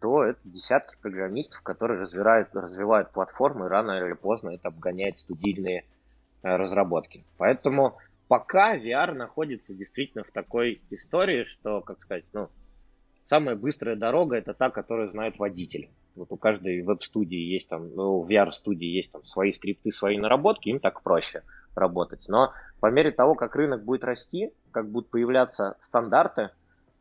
[0.00, 5.84] то это десятки программистов, которые развивают, развивают платформы, и рано или поздно это обгоняет студийные
[6.42, 7.22] э, разработки.
[7.36, 12.48] Поэтому пока VR находится действительно в такой истории, что, как сказать, ну,
[13.26, 15.88] самая быстрая дорога это та, которую знает водитель.
[16.14, 20.78] Вот у каждой веб-студии есть там, ну, VR-студии есть там свои скрипты, свои наработки, им
[20.78, 21.42] так проще
[21.74, 22.26] работать.
[22.28, 26.50] Но по мере того, как рынок будет расти, как будут появляться стандарты,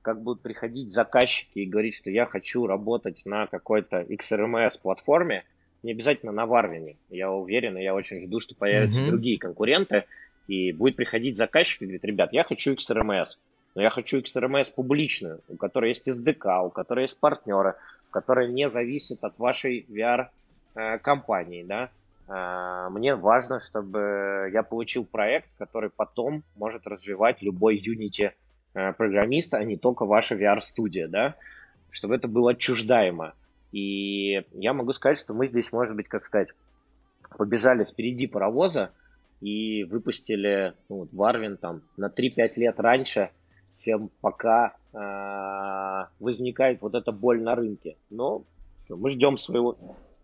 [0.02, 5.44] как будут приходить заказчики и говорить, что я хочу работать на какой-то XRMS-платформе,
[5.84, 6.98] не обязательно на Варвине.
[7.10, 9.10] Я уверен, и я очень жду, что появятся mm-hmm.
[9.10, 10.06] другие конкуренты,
[10.48, 13.38] и будет приходить заказчик и говорит, ребят, я хочу XRMS,
[13.76, 17.76] но я хочу XRMS публичную, у которой есть SDK, у которой есть партнеры,
[18.12, 21.90] которая не зависит от вашей VR-компании, да.
[22.28, 28.32] А, мне важно, чтобы я получил проект, который потом может развивать любой Unity
[28.74, 31.36] Э, программиста, а не только ваша VR-студия, да,
[31.90, 33.34] чтобы это было отчуждаемо.
[33.74, 36.50] И я могу сказать, что мы здесь, может быть, как сказать,
[37.38, 38.92] побежали впереди паровоза
[39.42, 43.30] и выпустили ну, Варвин там на 3-5 лет раньше,
[43.80, 44.98] чем пока э,
[46.22, 47.98] возникает вот эта боль на рынке.
[48.10, 48.44] Но
[48.90, 49.78] мы ждем своего,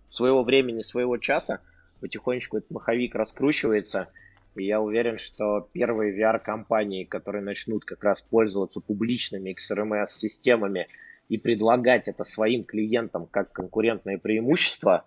[0.07, 1.59] своего времени, своего часа.
[1.99, 4.07] Потихонечку этот маховик раскручивается–
[4.59, 10.87] и я уверен, что первые VR-компании, которые начнут как раз пользоваться публичными XRMS-системами
[11.29, 15.05] и предлагать это своим клиентам как конкурентное преимущество,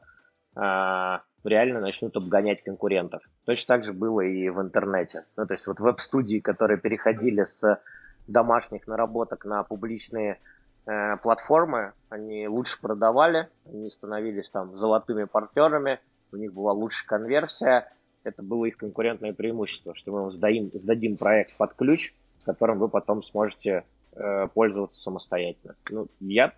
[0.54, 3.22] а, реально начнут обгонять конкурентов.
[3.44, 5.24] Точно так же было и в интернете.
[5.36, 7.80] Ну, то есть вот веб-студии, которые переходили с
[8.26, 10.38] домашних наработок на публичные
[10.86, 16.00] э, платформы, они лучше продавали, они становились там золотыми партнерами,
[16.32, 17.92] у них была лучшая конверсия,
[18.24, 22.14] это было их конкурентное преимущество, что мы вам сдадим, сдадим проект под ключ,
[22.44, 25.76] которым вы потом сможете э, пользоваться самостоятельно.
[25.90, 26.54] Ну, я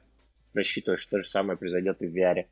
[0.54, 2.46] рассчитываю, что то же самое произойдет и в VR.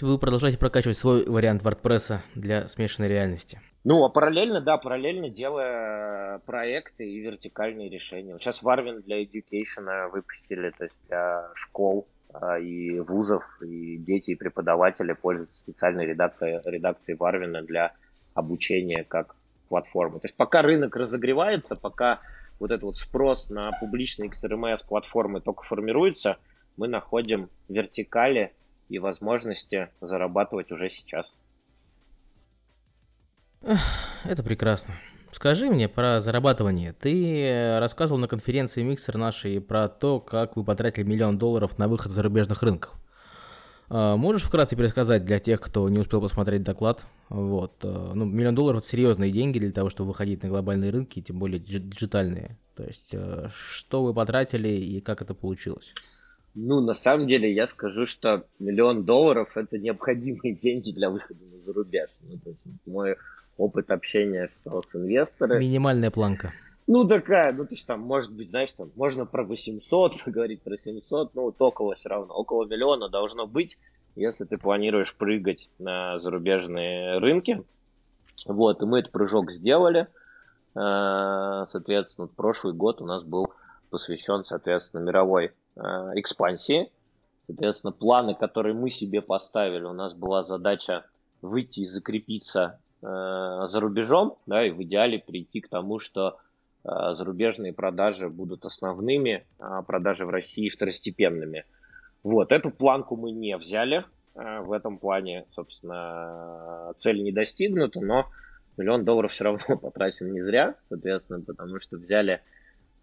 [0.00, 3.60] Вы продолжаете прокачивать свой вариант WordPress для смешанной реальности.
[3.88, 8.32] Ну, а параллельно, да, параллельно делая проекты и вертикальные решения.
[8.32, 14.32] Вот сейчас Warwin для education выпустили, то есть для школ а, и вузов, и дети,
[14.32, 17.92] и преподаватели пользуются специальной редакцией, редакцией Warwin для
[18.34, 19.36] обучения как
[19.68, 20.18] платформы.
[20.18, 22.18] То есть пока рынок разогревается, пока
[22.58, 26.38] вот этот вот спрос на публичные XRMS платформы только формируется,
[26.76, 28.52] мы находим вертикали
[28.88, 31.36] и возможности зарабатывать уже сейчас.
[34.24, 34.94] Это прекрасно.
[35.32, 36.92] Скажи мне про зарабатывание.
[36.92, 42.12] Ты рассказывал на конференции Миксер нашей про то, как вы потратили миллион долларов на выход
[42.12, 42.94] зарубежных рынках.
[43.88, 47.04] А, можешь вкратце пересказать для тех, кто не успел посмотреть доклад?
[47.28, 47.72] Вот.
[47.82, 51.38] А, ну, миллион долларов– это серьезные деньги для того, чтобы выходить на глобальные рынки, тем
[51.38, 52.58] более диджитальные.
[52.74, 55.92] То есть, а, что вы потратили и как это получилось?
[56.54, 61.58] Ну, на самом деле, я скажу, что миллион долларов– это необходимые деньги для выхода на
[61.58, 62.10] зарубеж.
[62.22, 63.16] Ну, то есть, мой
[63.56, 65.60] опыт общения что с инвесторами.
[65.60, 66.50] Минимальная планка.
[66.86, 70.76] Ну, такая, ну, то есть там, может быть, знаешь, там, можно про 800 поговорить, про
[70.76, 73.78] 700, ну, вот около все равно, около миллиона должно быть,
[74.14, 77.64] если ты планируешь прыгать на зарубежные рынки.
[78.48, 80.06] Вот, и мы этот прыжок сделали.
[80.74, 83.52] Э, соответственно, прошлый год у нас был
[83.90, 85.80] посвящен, соответственно, мировой э,
[86.14, 86.90] экспансии.
[87.46, 91.04] Соответственно, планы, которые мы себе поставили, у нас была задача
[91.42, 96.38] выйти и закрепиться за рубежом, да, и в идеале прийти к тому, что
[96.86, 101.64] Э, зарубежные продажи будут основными, а продажи в России второстепенными.
[102.22, 104.04] Вот, эту планку мы не взяли.
[104.36, 108.26] Э, в этом плане, собственно, цель не достигнута, но
[108.76, 112.40] миллион долларов все равно потрачен не зря, соответственно, потому что взяли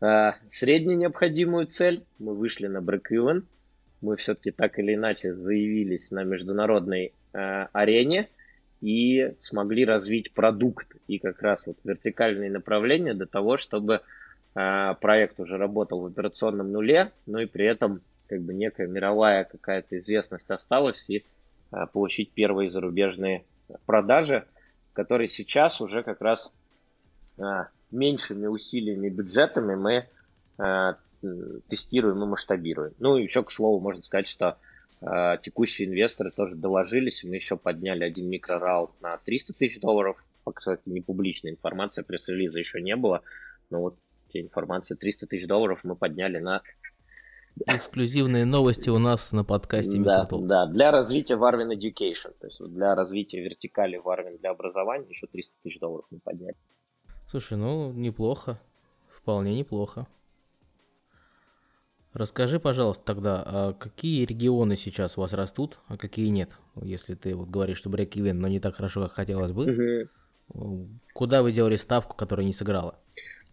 [0.02, 3.44] э, среднюю необходимую цель, мы вышли на break-even,
[4.00, 8.30] мы все-таки так или иначе заявились на международной арене,
[8.84, 14.02] и смогли развить продукт и как раз вот вертикальные направления для того, чтобы
[14.56, 19.46] э, проект уже работал в операционном нуле, но и при этом как бы некая мировая
[19.46, 21.24] какая-то известность осталась и
[21.72, 23.46] э, получить первые зарубежные
[23.86, 24.46] продажи,
[24.92, 26.54] которые сейчас уже как раз
[27.40, 27.44] э,
[27.90, 30.10] меньшими усилиями, бюджетами мы
[30.58, 30.94] э,
[31.70, 32.92] тестируем и масштабируем.
[33.00, 34.58] Ну, еще, к слову, можно сказать, что
[35.42, 37.24] текущие инвесторы тоже доложились.
[37.24, 40.24] Мы еще подняли один микрораунд на 300 тысяч долларов.
[40.54, 43.22] Кстати, не публичная информация, пресс-релиза еще не было.
[43.70, 43.98] Но вот
[44.32, 46.62] те информации 300 тысяч долларов мы подняли на...
[47.68, 52.34] Эксклюзивные новости у нас на подкасте да, да, для развития Warwin Education.
[52.40, 56.56] То есть для развития вертикали Warwin для образования еще 300 тысяч долларов мы подняли.
[57.28, 58.60] Слушай, ну неплохо.
[59.08, 60.08] Вполне неплохо.
[62.14, 66.52] Расскажи, пожалуйста, тогда, а какие регионы сейчас у вас растут, а какие нет?
[66.82, 70.10] Если ты вот говоришь, что брейк ивент, но не так хорошо, как хотелось бы.
[70.54, 70.90] Угу.
[71.14, 73.00] Куда вы делали ставку, которая не сыграла?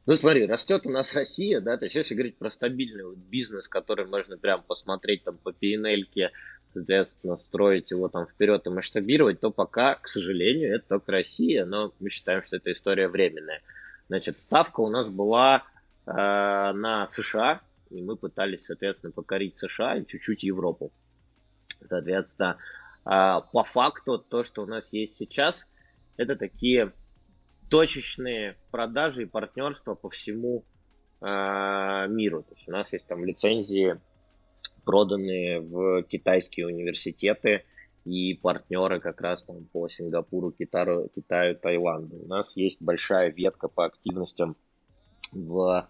[0.07, 3.69] Ну смотри, растет у нас Россия, да, то есть если говорить про стабильный вот бизнес,
[3.69, 6.31] который можно прям посмотреть там по pnl
[6.73, 11.93] соответственно, строить его там вперед и масштабировать, то пока, к сожалению, это только Россия, но
[11.99, 13.61] мы считаем, что эта история временная.
[14.09, 15.65] Значит, ставка у нас была
[16.07, 20.93] э, на США, и мы пытались, соответственно, покорить США и чуть-чуть Европу.
[21.85, 22.59] Соответственно,
[23.05, 25.73] а, по факту то, что у нас есть сейчас,
[26.17, 26.93] это такие
[27.69, 30.65] точечные продажи и партнерства по всему
[31.21, 32.43] а, миру.
[32.43, 34.01] То есть у нас есть там лицензии,
[34.85, 37.65] проданные в китайские университеты
[38.05, 42.17] и партнеры как раз там по Сингапуру, Китаю, Китаю Таиланду.
[42.17, 44.57] У нас есть большая ветка по активностям
[45.33, 45.89] в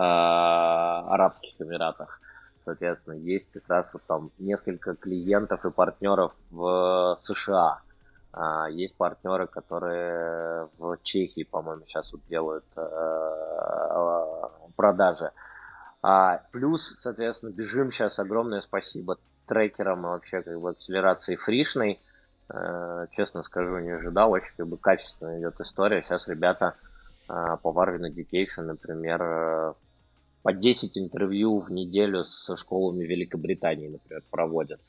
[0.00, 2.20] Арабских Эмиратах.
[2.64, 7.80] Соответственно, есть как раз вот там несколько клиентов и партнеров в США.
[8.32, 15.32] А, есть партнеры, которые в Чехии, по-моему, сейчас вот делают а, продажи.
[16.52, 18.18] Плюс, соответственно, бежим сейчас.
[18.18, 22.00] Огромное спасибо трекерам и вообще как бы акселерации фришной.
[23.16, 24.30] Честно скажу, не ожидал.
[24.30, 26.02] Очень как бы качественно идет история.
[26.02, 26.76] Сейчас ребята
[27.26, 29.74] по Warwin Education, например,
[30.42, 34.80] по 10 интервью в неделю с школами Великобритании, например, проводят.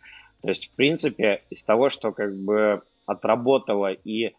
[0.41, 4.35] То есть, в принципе, из того, что как бы отработало и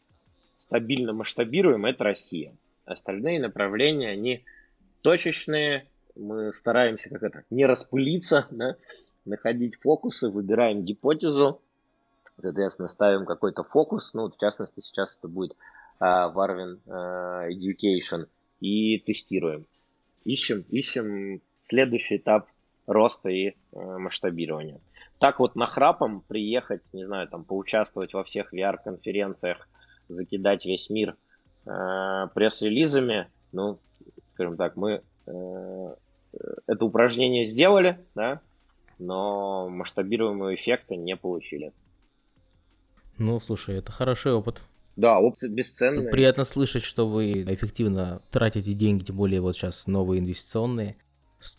[0.57, 2.55] стабильно масштабируем, это Россия.
[2.85, 4.45] Остальные направления, они
[5.03, 8.77] точечные, мы стараемся как это, не распылиться, да,
[9.25, 11.61] находить фокусы, выбираем гипотезу,
[12.23, 15.57] соответственно, ставим какой-то фокус, ну, в частности, сейчас это будет
[16.01, 18.27] uh, uh, Education,
[18.61, 19.67] и тестируем
[20.25, 22.49] ищем, ищем следующий этап
[22.87, 24.81] роста и э, масштабирования.
[25.19, 29.69] Так вот нахрапом приехать, не знаю, там поучаствовать во всех VR-конференциях,
[30.09, 31.17] закидать весь мир
[31.67, 33.79] э, пресс-релизами, ну,
[34.35, 35.95] скажем так, мы э,
[36.67, 38.41] это упражнение сделали, да,
[38.99, 41.73] но масштабируемого эффекта не получили.
[43.19, 44.63] Ну, слушай, это хороший опыт.
[44.97, 46.11] Да, опции бесценные.
[46.11, 50.97] Приятно слышать, что вы эффективно тратите деньги, тем более вот сейчас новые инвестиционные.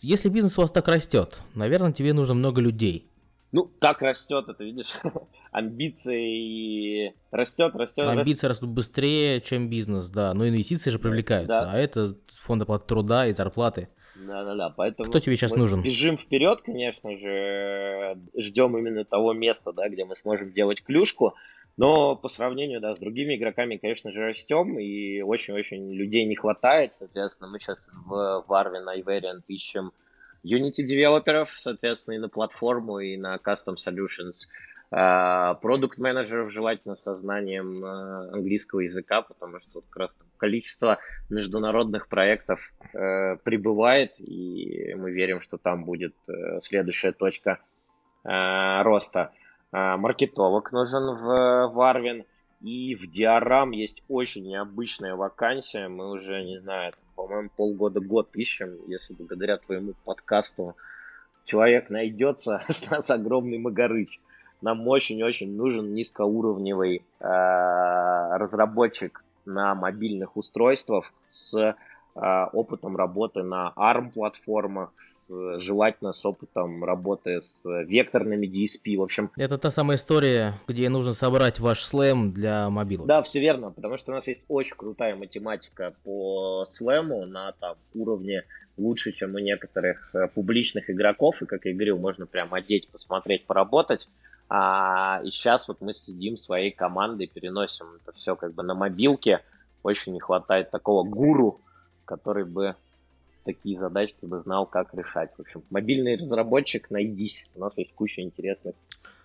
[0.00, 3.08] Если бизнес у вас так растет, наверное, тебе нужно много людей.
[3.52, 4.94] Ну, как растет, это видишь,
[5.52, 8.06] амбиции растет, растет.
[8.06, 10.32] Амбиции растут быстрее, чем бизнес, да.
[10.32, 11.72] Но инвестиции же привлекаются, да.
[11.72, 13.88] а это фонд оплаты труда и зарплаты.
[14.16, 14.70] Да, да, да.
[14.70, 15.82] Поэтому Кто тебе сейчас нужен?
[15.82, 21.34] Бежим вперед, конечно же, ждем именно того места, да, где мы сможем делать клюшку.
[21.76, 26.92] Но по сравнению да, с другими игроками, конечно же, растем, и очень-очень людей не хватает.
[26.92, 29.92] Соответственно, мы сейчас в Warwin iVariant ищем
[30.44, 34.48] Unity девелоперов, соответственно, и на платформу, и на Custom Solutions.
[34.90, 40.98] Продукт uh, менеджеров желательно со знанием uh, английского языка, потому что как раз количество
[41.30, 47.58] международных проектов uh, прибывает, и мы верим, что там будет э, следующая точка
[48.24, 49.32] роста.
[49.72, 52.24] А, маркетолог нужен в Варвин.
[52.60, 55.88] И в Диарам есть очень необычная вакансия.
[55.88, 58.76] Мы уже, не знаю, по-моему, полгода-год ищем.
[58.86, 60.76] Если благодаря твоему подкасту
[61.44, 64.20] человек найдется, с нас огромный Магарыч.
[64.60, 67.24] Нам очень-очень нужен низкоуровневый э,
[68.36, 71.74] разработчик на мобильных устройствах с
[72.14, 74.92] опытом работы на ARM-платформах,
[75.58, 79.30] желательно с опытом работы с векторными DSP, в общем.
[79.36, 83.06] Это та самая история, где нужно собрать ваш слэм для мобилок.
[83.06, 87.76] Да, все верно, потому что у нас есть очень крутая математика по слэму на там,
[87.94, 88.44] уровне
[88.76, 93.46] лучше, чем у некоторых э, публичных игроков, и, как я говорил, можно прям одеть, посмотреть,
[93.46, 94.08] поработать.
[94.48, 99.40] А, и сейчас вот мы сидим своей командой, переносим это все как бы на мобилке.
[99.82, 101.60] Очень не хватает такого гуру,
[102.04, 102.74] который бы
[103.44, 105.30] такие задачки бы знал, как решать.
[105.36, 107.46] В общем, мобильный разработчик, найдись.
[107.54, 108.74] У нас есть куча интересных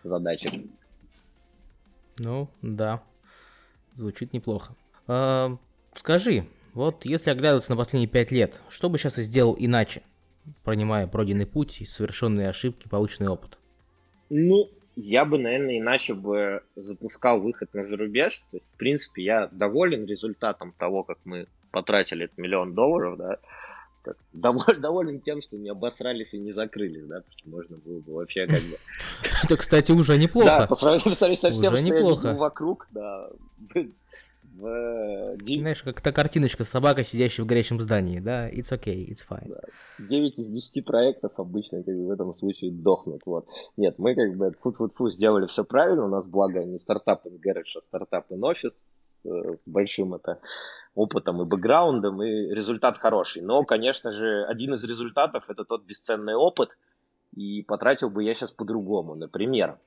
[0.04, 0.52] задачек.
[2.20, 3.04] Ну, да.
[3.96, 4.76] Звучит неплохо.
[5.08, 5.58] А,
[5.94, 10.02] скажи, вот если оглядываться на последние пять лет, что бы сейчас ты сделал иначе,
[10.64, 13.58] принимая пройденный путь и совершенные ошибки, полученный опыт?
[14.30, 18.40] Ну, я бы, наверное, иначе бы запускал выход на зарубеж.
[18.52, 23.40] То есть, в принципе, я доволен результатом того, как мы потратили этот миллион долларов, да
[24.08, 28.00] как, доволен, доволен тем, что не обосрались и не закрылись, да, потому что можно было
[28.00, 28.78] бы вообще как бы...
[29.44, 30.48] Это, кстати, уже неплохо.
[30.48, 31.76] Да, по сравнению со всем,
[32.18, 33.30] что вокруг, да,
[34.58, 35.38] в...
[35.44, 39.48] Знаешь, как та картиночка с собакой, сидящей в горящем здании, да, it's okay, it's fine.
[39.48, 39.62] Да.
[40.00, 43.48] 9 из 10 проектов обычно как бы в этом случае дохнут, вот.
[43.78, 47.78] Нет, мы как бы фу-фу-фу сделали все правильно, у нас благо не стартап in garage,
[47.78, 50.40] а стартап in office, с большим это
[50.96, 53.42] опытом и бэкграундом, и результат хороший.
[53.42, 56.70] Но, конечно же, один из результатов это тот бесценный опыт,
[57.36, 59.16] и потратил бы я сейчас по-другому.
[59.16, 59.80] Например,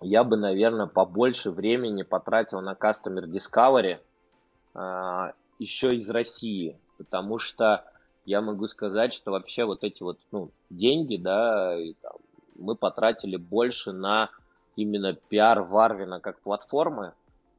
[0.00, 3.98] я бы, наверное, побольше времени потратил на Customer Discovery
[4.74, 7.84] а, еще из России, потому что
[8.26, 12.16] я могу сказать, что вообще вот эти вот ну, деньги, да, и, там,
[12.56, 14.30] мы потратили больше на
[14.74, 17.14] именно пиар Варвина как платформы,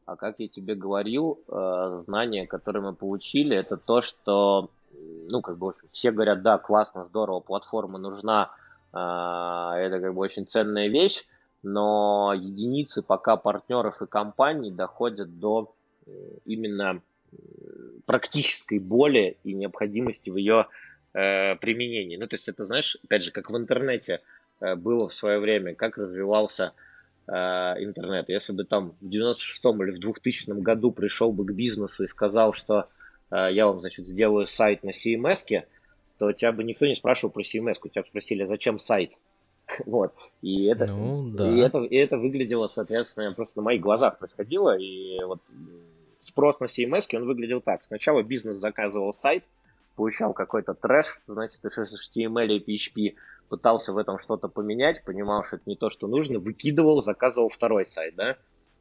[0.07, 4.71] а как я тебе говорил, э, знания, которые мы получили, это то, что,
[5.29, 8.51] ну, как бы, все говорят, да, классно, здорово, платформа нужна,
[8.93, 11.25] э, это как бы очень ценная вещь,
[11.61, 16.11] но единицы пока партнеров и компаний доходят до э,
[16.45, 17.01] именно
[18.05, 20.67] практической боли и необходимости в ее
[21.11, 22.15] применении.
[22.15, 24.21] Ну, то есть это, знаешь, опять же, как в интернете
[24.61, 26.73] было в свое время, как развивался
[27.29, 28.29] интернет.
[28.29, 32.53] Если бы там в 96-м или в 2000 году пришел бы к бизнесу и сказал,
[32.53, 32.87] что
[33.31, 35.63] э, я вам, значит, сделаю сайт на CMS,
[36.17, 39.13] то тебя бы никто не спрашивал про CMS, у тебя спросили, зачем сайт.
[39.85, 40.13] Вот.
[40.41, 41.51] И это, ну, да.
[41.51, 44.77] и, это, и это выглядело, соответственно, просто на моих глазах происходило.
[44.77, 45.41] И вот
[46.19, 47.83] спрос на CMS, он выглядел так.
[47.83, 49.43] Сначала бизнес заказывал сайт,
[49.97, 53.15] получал какой-то трэш, значит, HTML и PHP,
[53.49, 57.85] пытался в этом что-то поменять, понимал, что это не то, что нужно, выкидывал, заказывал второй
[57.85, 58.37] сайт, да.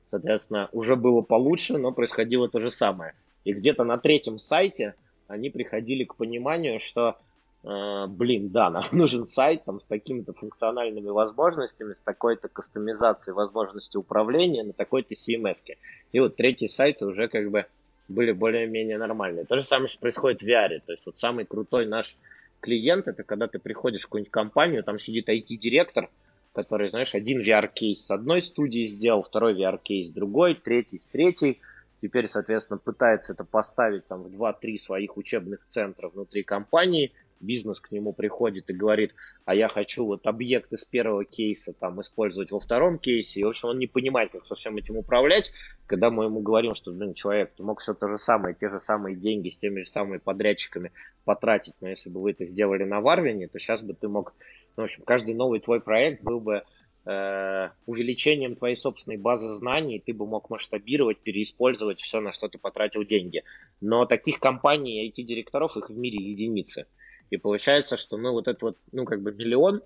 [0.06, 3.14] Соответственно, уже было получше, но происходило то же самое.
[3.44, 4.94] И где-то на третьем сайте
[5.26, 7.16] они приходили к пониманию, что,
[7.64, 13.96] э, блин, да, нам нужен сайт там, с такими-то функциональными возможностями, с такой-то кастомизацией возможности
[13.96, 15.76] управления на такой-то CMS.
[16.12, 17.66] И вот третий сайт уже как бы
[18.09, 19.44] были более-менее нормальные.
[19.44, 20.80] То же самое происходит в VR.
[20.84, 22.16] То есть вот самый крутой наш
[22.61, 26.09] клиент, это когда ты приходишь в какую-нибудь компанию, там сидит IT-директор,
[26.52, 31.61] который, знаешь, один VR-кейс с одной студии сделал, второй VR-кейс с другой, третий с третьей.
[32.00, 37.91] Теперь, соответственно, пытается это поставить там в 2-3 своих учебных центра внутри компании– бизнес к
[37.91, 39.14] нему приходит и говорит,
[39.45, 43.49] а я хочу вот объект из первого кейса там использовать во втором кейсе, и, в
[43.49, 45.53] общем, он не понимает, как со всем этим управлять,
[45.87, 48.80] когда мы ему говорим, что, блин, человек, ты мог все то же самое, те же
[48.80, 50.93] самые деньги с теми же самыми подрядчиками
[51.24, 54.34] потратить, но если бы вы это сделали на Варвине, то сейчас бы ты мог,
[54.76, 56.62] ну, в общем, каждый новый твой проект был бы
[57.07, 62.59] э, увеличением твоей собственной базы знаний, ты бы мог масштабировать, переиспользовать все, на что ты
[62.59, 63.45] потратил деньги.
[63.80, 66.87] Но таких компаний, IT-директоров, их в мире единицы.
[67.30, 69.82] И получается, что мы вот этот вот, ну, как бы миллион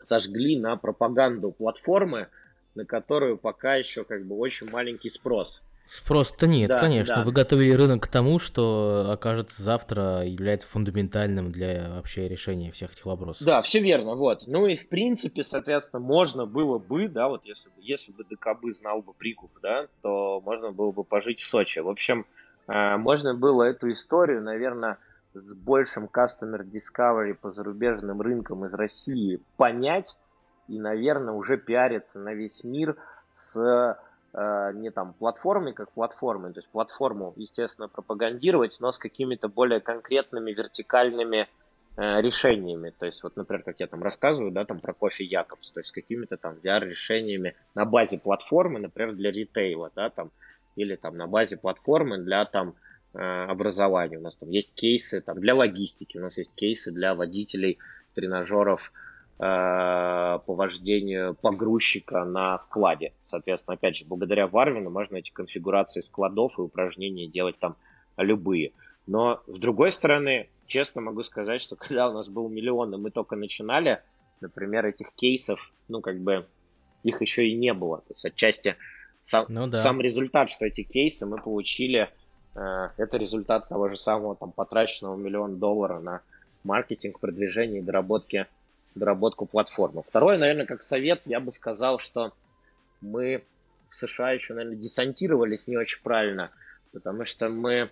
[0.00, 2.28] сожгли на пропаганду платформы,
[2.74, 5.62] на которую пока еще как бы очень маленький спрос.
[5.86, 7.16] Спрос-то нет, да, конечно.
[7.16, 7.24] Да.
[7.24, 13.04] Вы готовили рынок к тому, что окажется завтра является фундаментальным для вообще решения всех этих
[13.04, 13.46] вопросов.
[13.46, 14.44] Да, все верно, вот.
[14.46, 18.76] Ну и в принципе, соответственно, можно было бы, да, вот если бы, если бы ДКБ
[18.78, 21.80] знал бы прикуп, да, то можно было бы пожить в Сочи.
[21.80, 22.24] В общем,
[22.66, 24.96] э, можно было эту историю, наверное,
[25.34, 30.16] с большим customer discovery по зарубежным рынкам из России понять
[30.68, 32.96] и, наверное, уже пиариться на весь мир
[33.34, 33.98] с
[34.32, 39.80] э, не там платформой как платформой, то есть платформу, естественно, пропагандировать, но с какими-то более
[39.80, 41.48] конкретными вертикальными
[41.96, 42.94] э, решениями.
[42.96, 45.90] То есть, вот, например, как я там рассказываю, да, там про кофе Якобс, то есть
[45.90, 50.30] какими-то там VR-решениями на базе платформы, например, для ритейла, да, там,
[50.76, 52.74] или там на базе платформы для там
[53.14, 54.18] образования.
[54.18, 57.78] У нас там есть кейсы там, для логистики, у нас есть кейсы для водителей
[58.14, 58.92] тренажеров
[59.38, 63.12] э, по вождению погрузчика на складе.
[63.22, 67.76] Соответственно, опять же, благодаря Варвину можно эти конфигурации складов и упражнения делать там
[68.16, 68.72] любые.
[69.06, 73.10] Но с другой стороны, честно могу сказать, что когда у нас был миллион, и мы
[73.10, 74.02] только начинали,
[74.40, 76.46] например, этих кейсов, ну, как бы
[77.02, 77.98] их еще и не было.
[77.98, 78.76] То есть отчасти
[79.22, 79.76] сам, ну, да.
[79.76, 82.23] сам результат, что эти кейсы мы получили, э,
[82.54, 86.22] это результат того же самого там потраченного миллиона долларов на
[86.62, 88.46] маркетинг, продвижение и доработки,
[88.94, 90.02] доработку платформы.
[90.02, 92.32] Второе, наверное, как совет, я бы сказал, что
[93.00, 93.44] мы
[93.90, 96.50] в США еще, наверное, десантировались не очень правильно,
[96.92, 97.90] потому что мы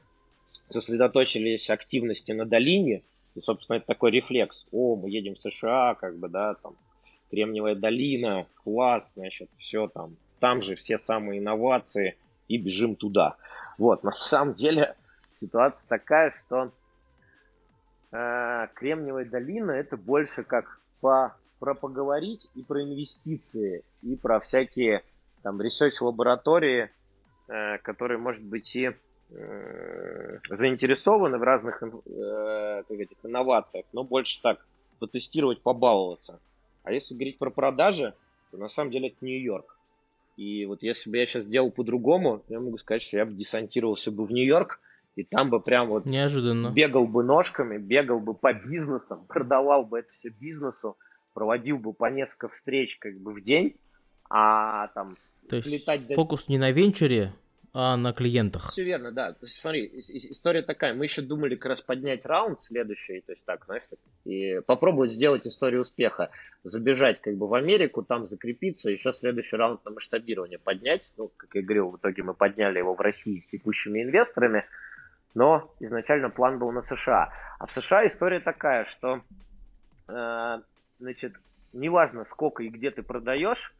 [0.68, 3.02] сосредоточились активности на долине,
[3.34, 4.68] и, собственно, это такой рефлекс.
[4.72, 6.76] О, мы едем в США, как бы, да, там,
[7.30, 12.16] Кремниевая долина, класс, значит, все там, там же все самые инновации,
[12.48, 13.36] и бежим туда.
[13.78, 14.94] Вот, на самом деле
[15.32, 16.72] ситуация такая, что
[18.12, 25.02] э, Кремниевая долина это больше как по, про поговорить и про инвестиции, и про всякие
[25.42, 26.90] там research-лаборатории,
[27.48, 28.90] э, которые, может быть, и
[29.30, 34.64] э, заинтересованы в разных э, как этих инновациях, но больше так
[34.98, 36.40] потестировать, побаловаться.
[36.84, 38.14] А если говорить про продажи,
[38.50, 39.71] то на самом деле это Нью-Йорк.
[40.36, 44.10] И вот если бы я сейчас делал по-другому, я могу сказать, что я бы десантировался
[44.10, 44.80] бы в Нью-Йорк,
[45.14, 46.70] и там бы прям вот Неожиданно.
[46.70, 50.96] бегал бы ножками, бегал бы по бизнесам, продавал бы это все бизнесу,
[51.34, 53.76] проводил бы по несколько встреч как бы в день,
[54.30, 55.14] а там
[55.50, 56.00] То слетать...
[56.02, 57.34] Есть фокус не на венчуре,
[57.74, 58.70] а на клиентах.
[58.70, 59.32] Все верно, да.
[59.32, 60.92] То есть, смотри, история такая.
[60.92, 63.84] Мы еще думали как раз поднять раунд следующий, то есть так, знаешь,
[64.24, 66.30] и попробовать сделать историю успеха.
[66.64, 71.12] Забежать как бы в Америку, там закрепиться, еще следующий раунд на масштабирование поднять.
[71.16, 74.66] Ну, как я говорил, в итоге мы подняли его в России с текущими инвесторами,
[75.34, 77.32] но изначально план был на США.
[77.58, 79.22] А в США история такая, что,
[80.08, 80.60] э,
[80.98, 81.32] значит,
[81.72, 83.74] неважно сколько и где ты продаешь,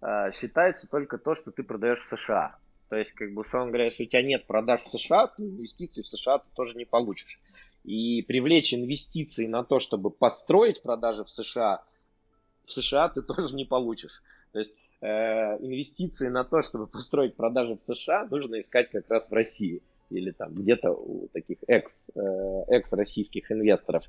[0.00, 2.56] э, считается только то, что ты продаешь в США.
[2.92, 6.02] То есть, как бы, условно говоря, если у тебя нет продаж в США, то инвестиций
[6.02, 7.40] в США ты тоже не получишь.
[7.84, 11.82] И привлечь инвестиции на то, чтобы построить продажи в США,
[12.66, 14.22] в США ты тоже не получишь.
[14.52, 19.30] То есть, э, инвестиции на то, чтобы построить продажи в США, нужно искать как раз
[19.30, 19.80] в России
[20.10, 24.04] или там где-то у таких экс, э, экс-российских инвесторов.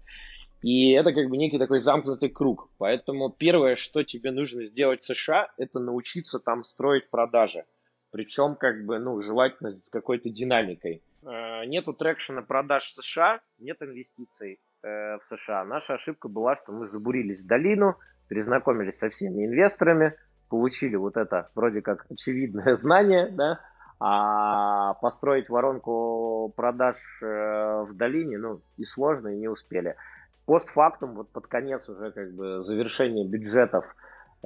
[0.62, 2.70] И это как бы некий такой замкнутый круг.
[2.80, 7.64] Поэтому первое, что тебе нужно сделать в США, это научиться там строить продажи
[8.14, 11.02] причем как бы, ну, желательно с какой-то динамикой.
[11.24, 15.66] Э, нету трекшена продаж в США, нет инвестиций э, в США.
[15.66, 17.98] Наша ошибка была, что мы забурились в долину,
[18.30, 20.16] перезнакомились со всеми инвесторами,
[20.48, 23.60] получили вот это вроде как очевидное знание, да,
[24.00, 29.96] а построить воронку продаж э, в долине, ну, и сложно, и не успели.
[30.46, 33.96] Постфактум, вот под конец уже как бы завершение бюджетов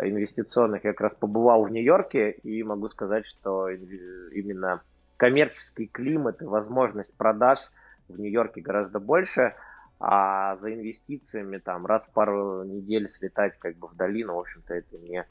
[0.02, 4.82] инвестиционных я как раз побывал в Нью-Йорке и могу сказать, что именно
[5.18, 7.60] коммерческий климат и возможность продаж
[8.08, 9.56] в Нью-Йорке гораздо больше,
[10.00, 14.74] а за инвестициями там раз в пару недель слетать как бы в долину, в общем-то,
[14.76, 15.26] это не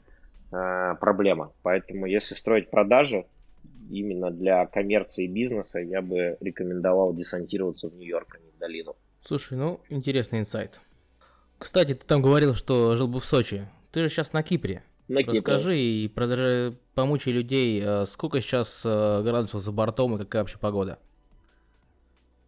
[0.51, 1.53] э, проблема.
[1.63, 3.25] Поэтому если строить продажи
[3.89, 8.95] именно для коммерции и бизнеса, я бы рекомендовал десантироваться в Нью-Йорк, а не в долину.
[9.21, 10.81] Слушай, ну, интересный инсайт.
[11.57, 13.67] Кстати, ты там говорил, что жил бы в Сочи.
[13.91, 14.83] Ты же сейчас на Кипре.
[15.07, 15.39] На Кипре.
[15.39, 20.57] Расскажи и продолжай помучи людей, э, сколько сейчас э, градусов за бортом и какая вообще
[20.57, 20.99] погода?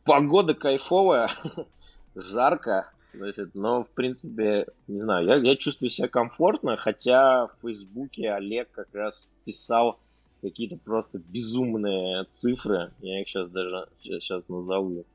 [0.04, 1.30] Погода кайфовая,
[2.16, 8.32] жарко, значит, но, в принципе, не знаю, я, я чувствую себя комфортно, хотя в Фейсбуке
[8.32, 10.00] Олег как раз писал
[10.42, 15.06] какие-то просто безумные цифры, я их сейчас даже сейчас назову.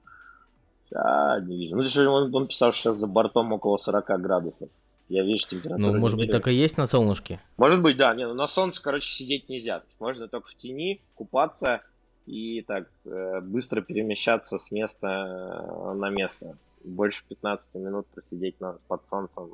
[0.95, 1.77] А, не вижу.
[1.77, 4.69] Ну, он, он писал, что сейчас за бортом около 40 градусов.
[5.09, 5.93] Я вижу температуру.
[5.93, 7.41] Ну, может быть, так и есть на солнышке?
[7.57, 8.15] Может быть, да.
[8.15, 9.83] Не, ну, на солнце, короче, сидеть нельзя.
[10.01, 11.83] Можно только в тени купаться
[12.27, 16.57] и так э, быстро перемещаться с места э, на место.
[16.83, 19.51] Больше 15 минут просидеть на, под солнцем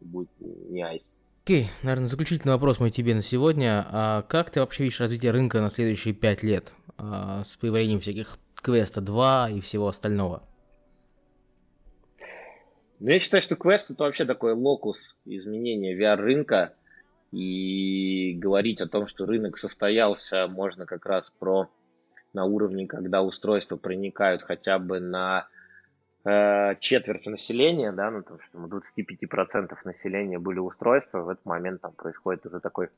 [0.00, 1.16] будет не айс.
[1.44, 3.86] Окей, okay, наверное, заключительный вопрос мой тебе на сегодня.
[3.90, 8.38] А как ты вообще видишь развитие рынка на следующие 5 лет а, с появлением всяких
[8.54, 10.42] Квеста 2 и всего остального?
[13.00, 16.74] Ну, я считаю, что Quest это вообще такой локус изменения VR-рынка.
[17.32, 21.70] И говорить о том, что рынок состоялся, можно как раз про
[22.32, 25.48] на уровне, когда устройства проникают хотя бы на
[26.24, 31.92] э, четверть населения, да, ну, что у 25% населения были устройства, в этот момент там
[31.92, 32.90] происходит уже такой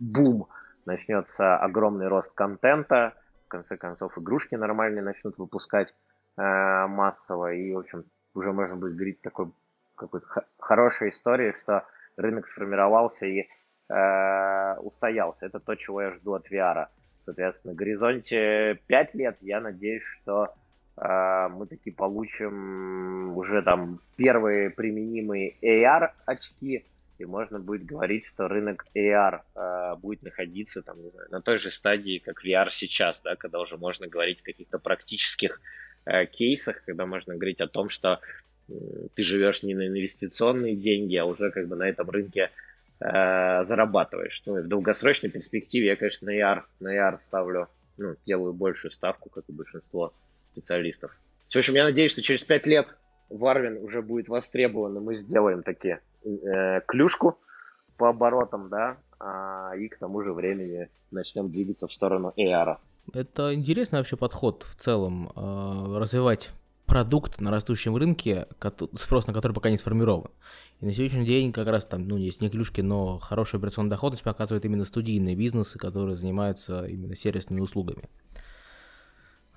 [0.00, 0.48] бум,
[0.86, 3.14] начнется огромный рост контента,
[3.46, 5.94] в конце концов игрушки нормальные начнут выпускать
[6.36, 8.04] э, массово, и, в общем,
[8.34, 9.50] уже можно будет говорить такой
[9.98, 10.26] какой-то
[10.58, 11.84] хорошей истории, что
[12.16, 13.46] рынок сформировался и
[13.88, 15.46] э, устоялся.
[15.46, 16.86] Это то, чего я жду от VR.
[17.24, 20.54] Соответственно, горизонте 5 лет я надеюсь, что
[20.96, 26.86] э, мы таки получим уже там первые применимые AR очки,
[27.18, 31.58] и можно будет говорить, что рынок AR э, будет находиться там, не знаю, на той
[31.58, 35.60] же стадии, как VR сейчас, да, когда уже можно говорить о каких-то практических
[36.26, 38.20] кейсах, когда можно говорить о том, что
[38.68, 38.72] э,
[39.14, 42.50] ты живешь не на инвестиционные деньги, а уже как бы на этом рынке
[43.00, 44.42] э, зарабатываешь.
[44.46, 48.90] Ну, и в долгосрочной перспективе я, конечно, на AR, на AR ставлю, ну, делаю большую
[48.90, 50.12] ставку, как и большинство
[50.52, 51.18] специалистов.
[51.50, 52.96] В общем, я надеюсь, что через пять лет
[53.30, 57.38] Варвин уже будет востребован, и мы сделаем такие э, клюшку
[57.96, 62.78] по оборотам, да, а, и к тому же времени начнем двигаться в сторону AR.
[63.12, 66.50] Это интересный вообще подход в целом, э, развивать
[66.86, 68.46] продукт на растущем рынке,
[68.98, 70.30] спрос на который пока не сформирован.
[70.80, 74.24] И на сегодняшний день как раз там, ну, есть не клюшки, но хорошую операционную доходность
[74.24, 78.08] показывают именно студийные бизнесы, которые занимаются именно сервисными услугами.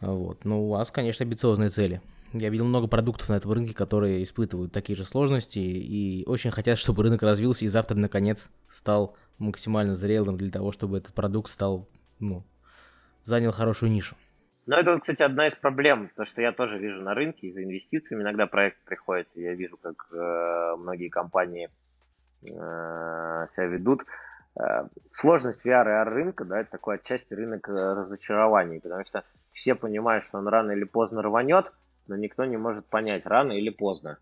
[0.02, 0.44] Вот.
[0.46, 2.02] Но у вас, конечно, амбициозные цели.
[2.34, 6.80] Я видел много продуктов на этом рынке, которые испытывают такие же сложности и очень хотят,
[6.80, 11.88] чтобы рынок развился и завтра, наконец, стал максимально зрелым для того, чтобы этот продукт стал,
[12.20, 12.46] ну,
[13.24, 14.16] занял хорошую нишу.
[14.68, 17.64] Ну, это, кстати, одна из проблем, то, что я тоже вижу на рынке, и за
[17.64, 21.70] инвестициями иногда проект приходит, и я вижу, как э, многие компании
[22.44, 24.04] э, себя ведут.
[24.56, 29.24] Э, сложность VR и AR рынка, да, это такой отчасти рынок э, разочарований, потому что
[29.52, 31.74] все понимают, что он рано или поздно рванет,
[32.08, 34.20] но никто не может понять, рано или поздно.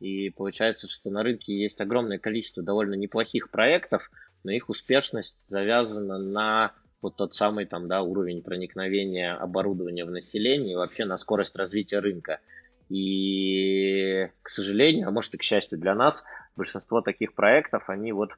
[0.00, 4.10] И получается, что на рынке есть огромное количество довольно неплохих проектов,
[4.42, 6.72] но их успешность завязана на
[7.04, 11.98] вот тот самый там, да, уровень проникновения оборудования в население и вообще на скорость развития
[11.98, 12.40] рынка.
[12.88, 16.26] И, к сожалению, а может и к счастью для нас,
[16.56, 18.30] большинство таких проектов, они вот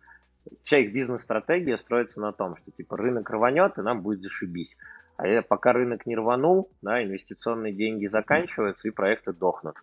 [0.64, 4.78] вся их бизнес-стратегия строится на том, что типа рынок рванет, и нам будет зашибись.
[5.16, 9.76] А пока рынок не рванул, да, инвестиционные деньги заканчиваются и проекты дохнут.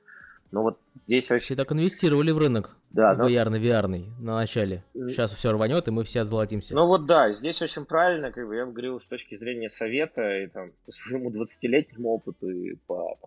[0.53, 1.31] Ну вот здесь.
[1.31, 2.77] Все так инвестировали в рынок.
[2.91, 3.15] Да.
[3.15, 3.27] Но...
[3.27, 3.87] VR, VR
[4.19, 4.83] на начале.
[4.93, 6.75] Сейчас все рванет, и мы все золотимся.
[6.75, 10.45] Ну вот да, здесь очень правильно, как бы я говорил с точки зрения совета, и
[10.45, 13.17] там по своему 20-летнему опыту, и по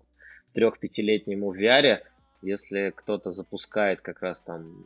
[0.55, 1.99] трех-пятилетнему в VR,
[2.43, 4.85] если кто-то запускает как раз там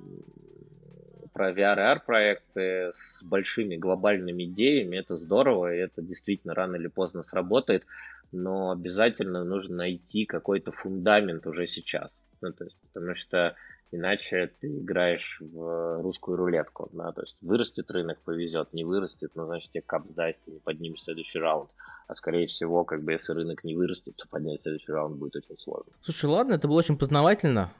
[1.34, 7.22] про VR проекты с большими глобальными идеями, это здорово, и это действительно рано или поздно
[7.22, 7.84] сработает,
[8.33, 12.24] но обязательно нужно найти какой-то фундамент уже сейчас.
[12.41, 13.55] Ну, то есть, потому что
[13.93, 19.47] иначе ты играешь в русскую рулетку, да, то есть вырастет рынок, повезет, не вырастет, ну,
[19.47, 21.70] значит, тебе кап сдать, ты не поднимешь следующий раунд,
[22.07, 25.59] а скорее всего, как бы, если рынок не вырастет, то поднять следующий раунд будет очень
[25.59, 25.93] сложно.
[26.03, 27.72] Слушай, ладно, это было очень познавательно,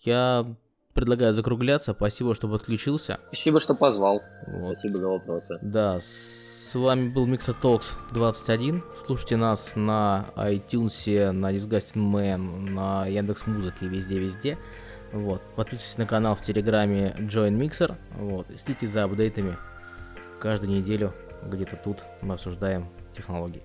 [0.00, 0.44] я
[0.94, 1.92] предлагаю закругляться.
[1.92, 3.18] Спасибо, что подключился.
[3.26, 4.22] Спасибо, что позвал.
[4.46, 4.78] Вот.
[4.78, 5.58] Спасибо за вопросы.
[5.60, 5.98] Да,
[6.74, 8.82] с вами был Mixer Talks 21.
[9.06, 14.58] Слушайте нас на iTunes, на Disgusting Man, на Яндекс Музыке, везде-везде.
[15.12, 15.40] Вот.
[15.54, 17.94] Подписывайтесь на канал в Телеграме Join Mixer.
[18.16, 18.50] Вот.
[18.50, 19.56] И следите за апдейтами.
[20.40, 21.14] Каждую неделю
[21.44, 23.62] где-то тут мы обсуждаем технологии.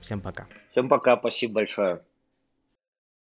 [0.00, 0.48] Всем пока.
[0.72, 2.02] Всем пока, спасибо большое.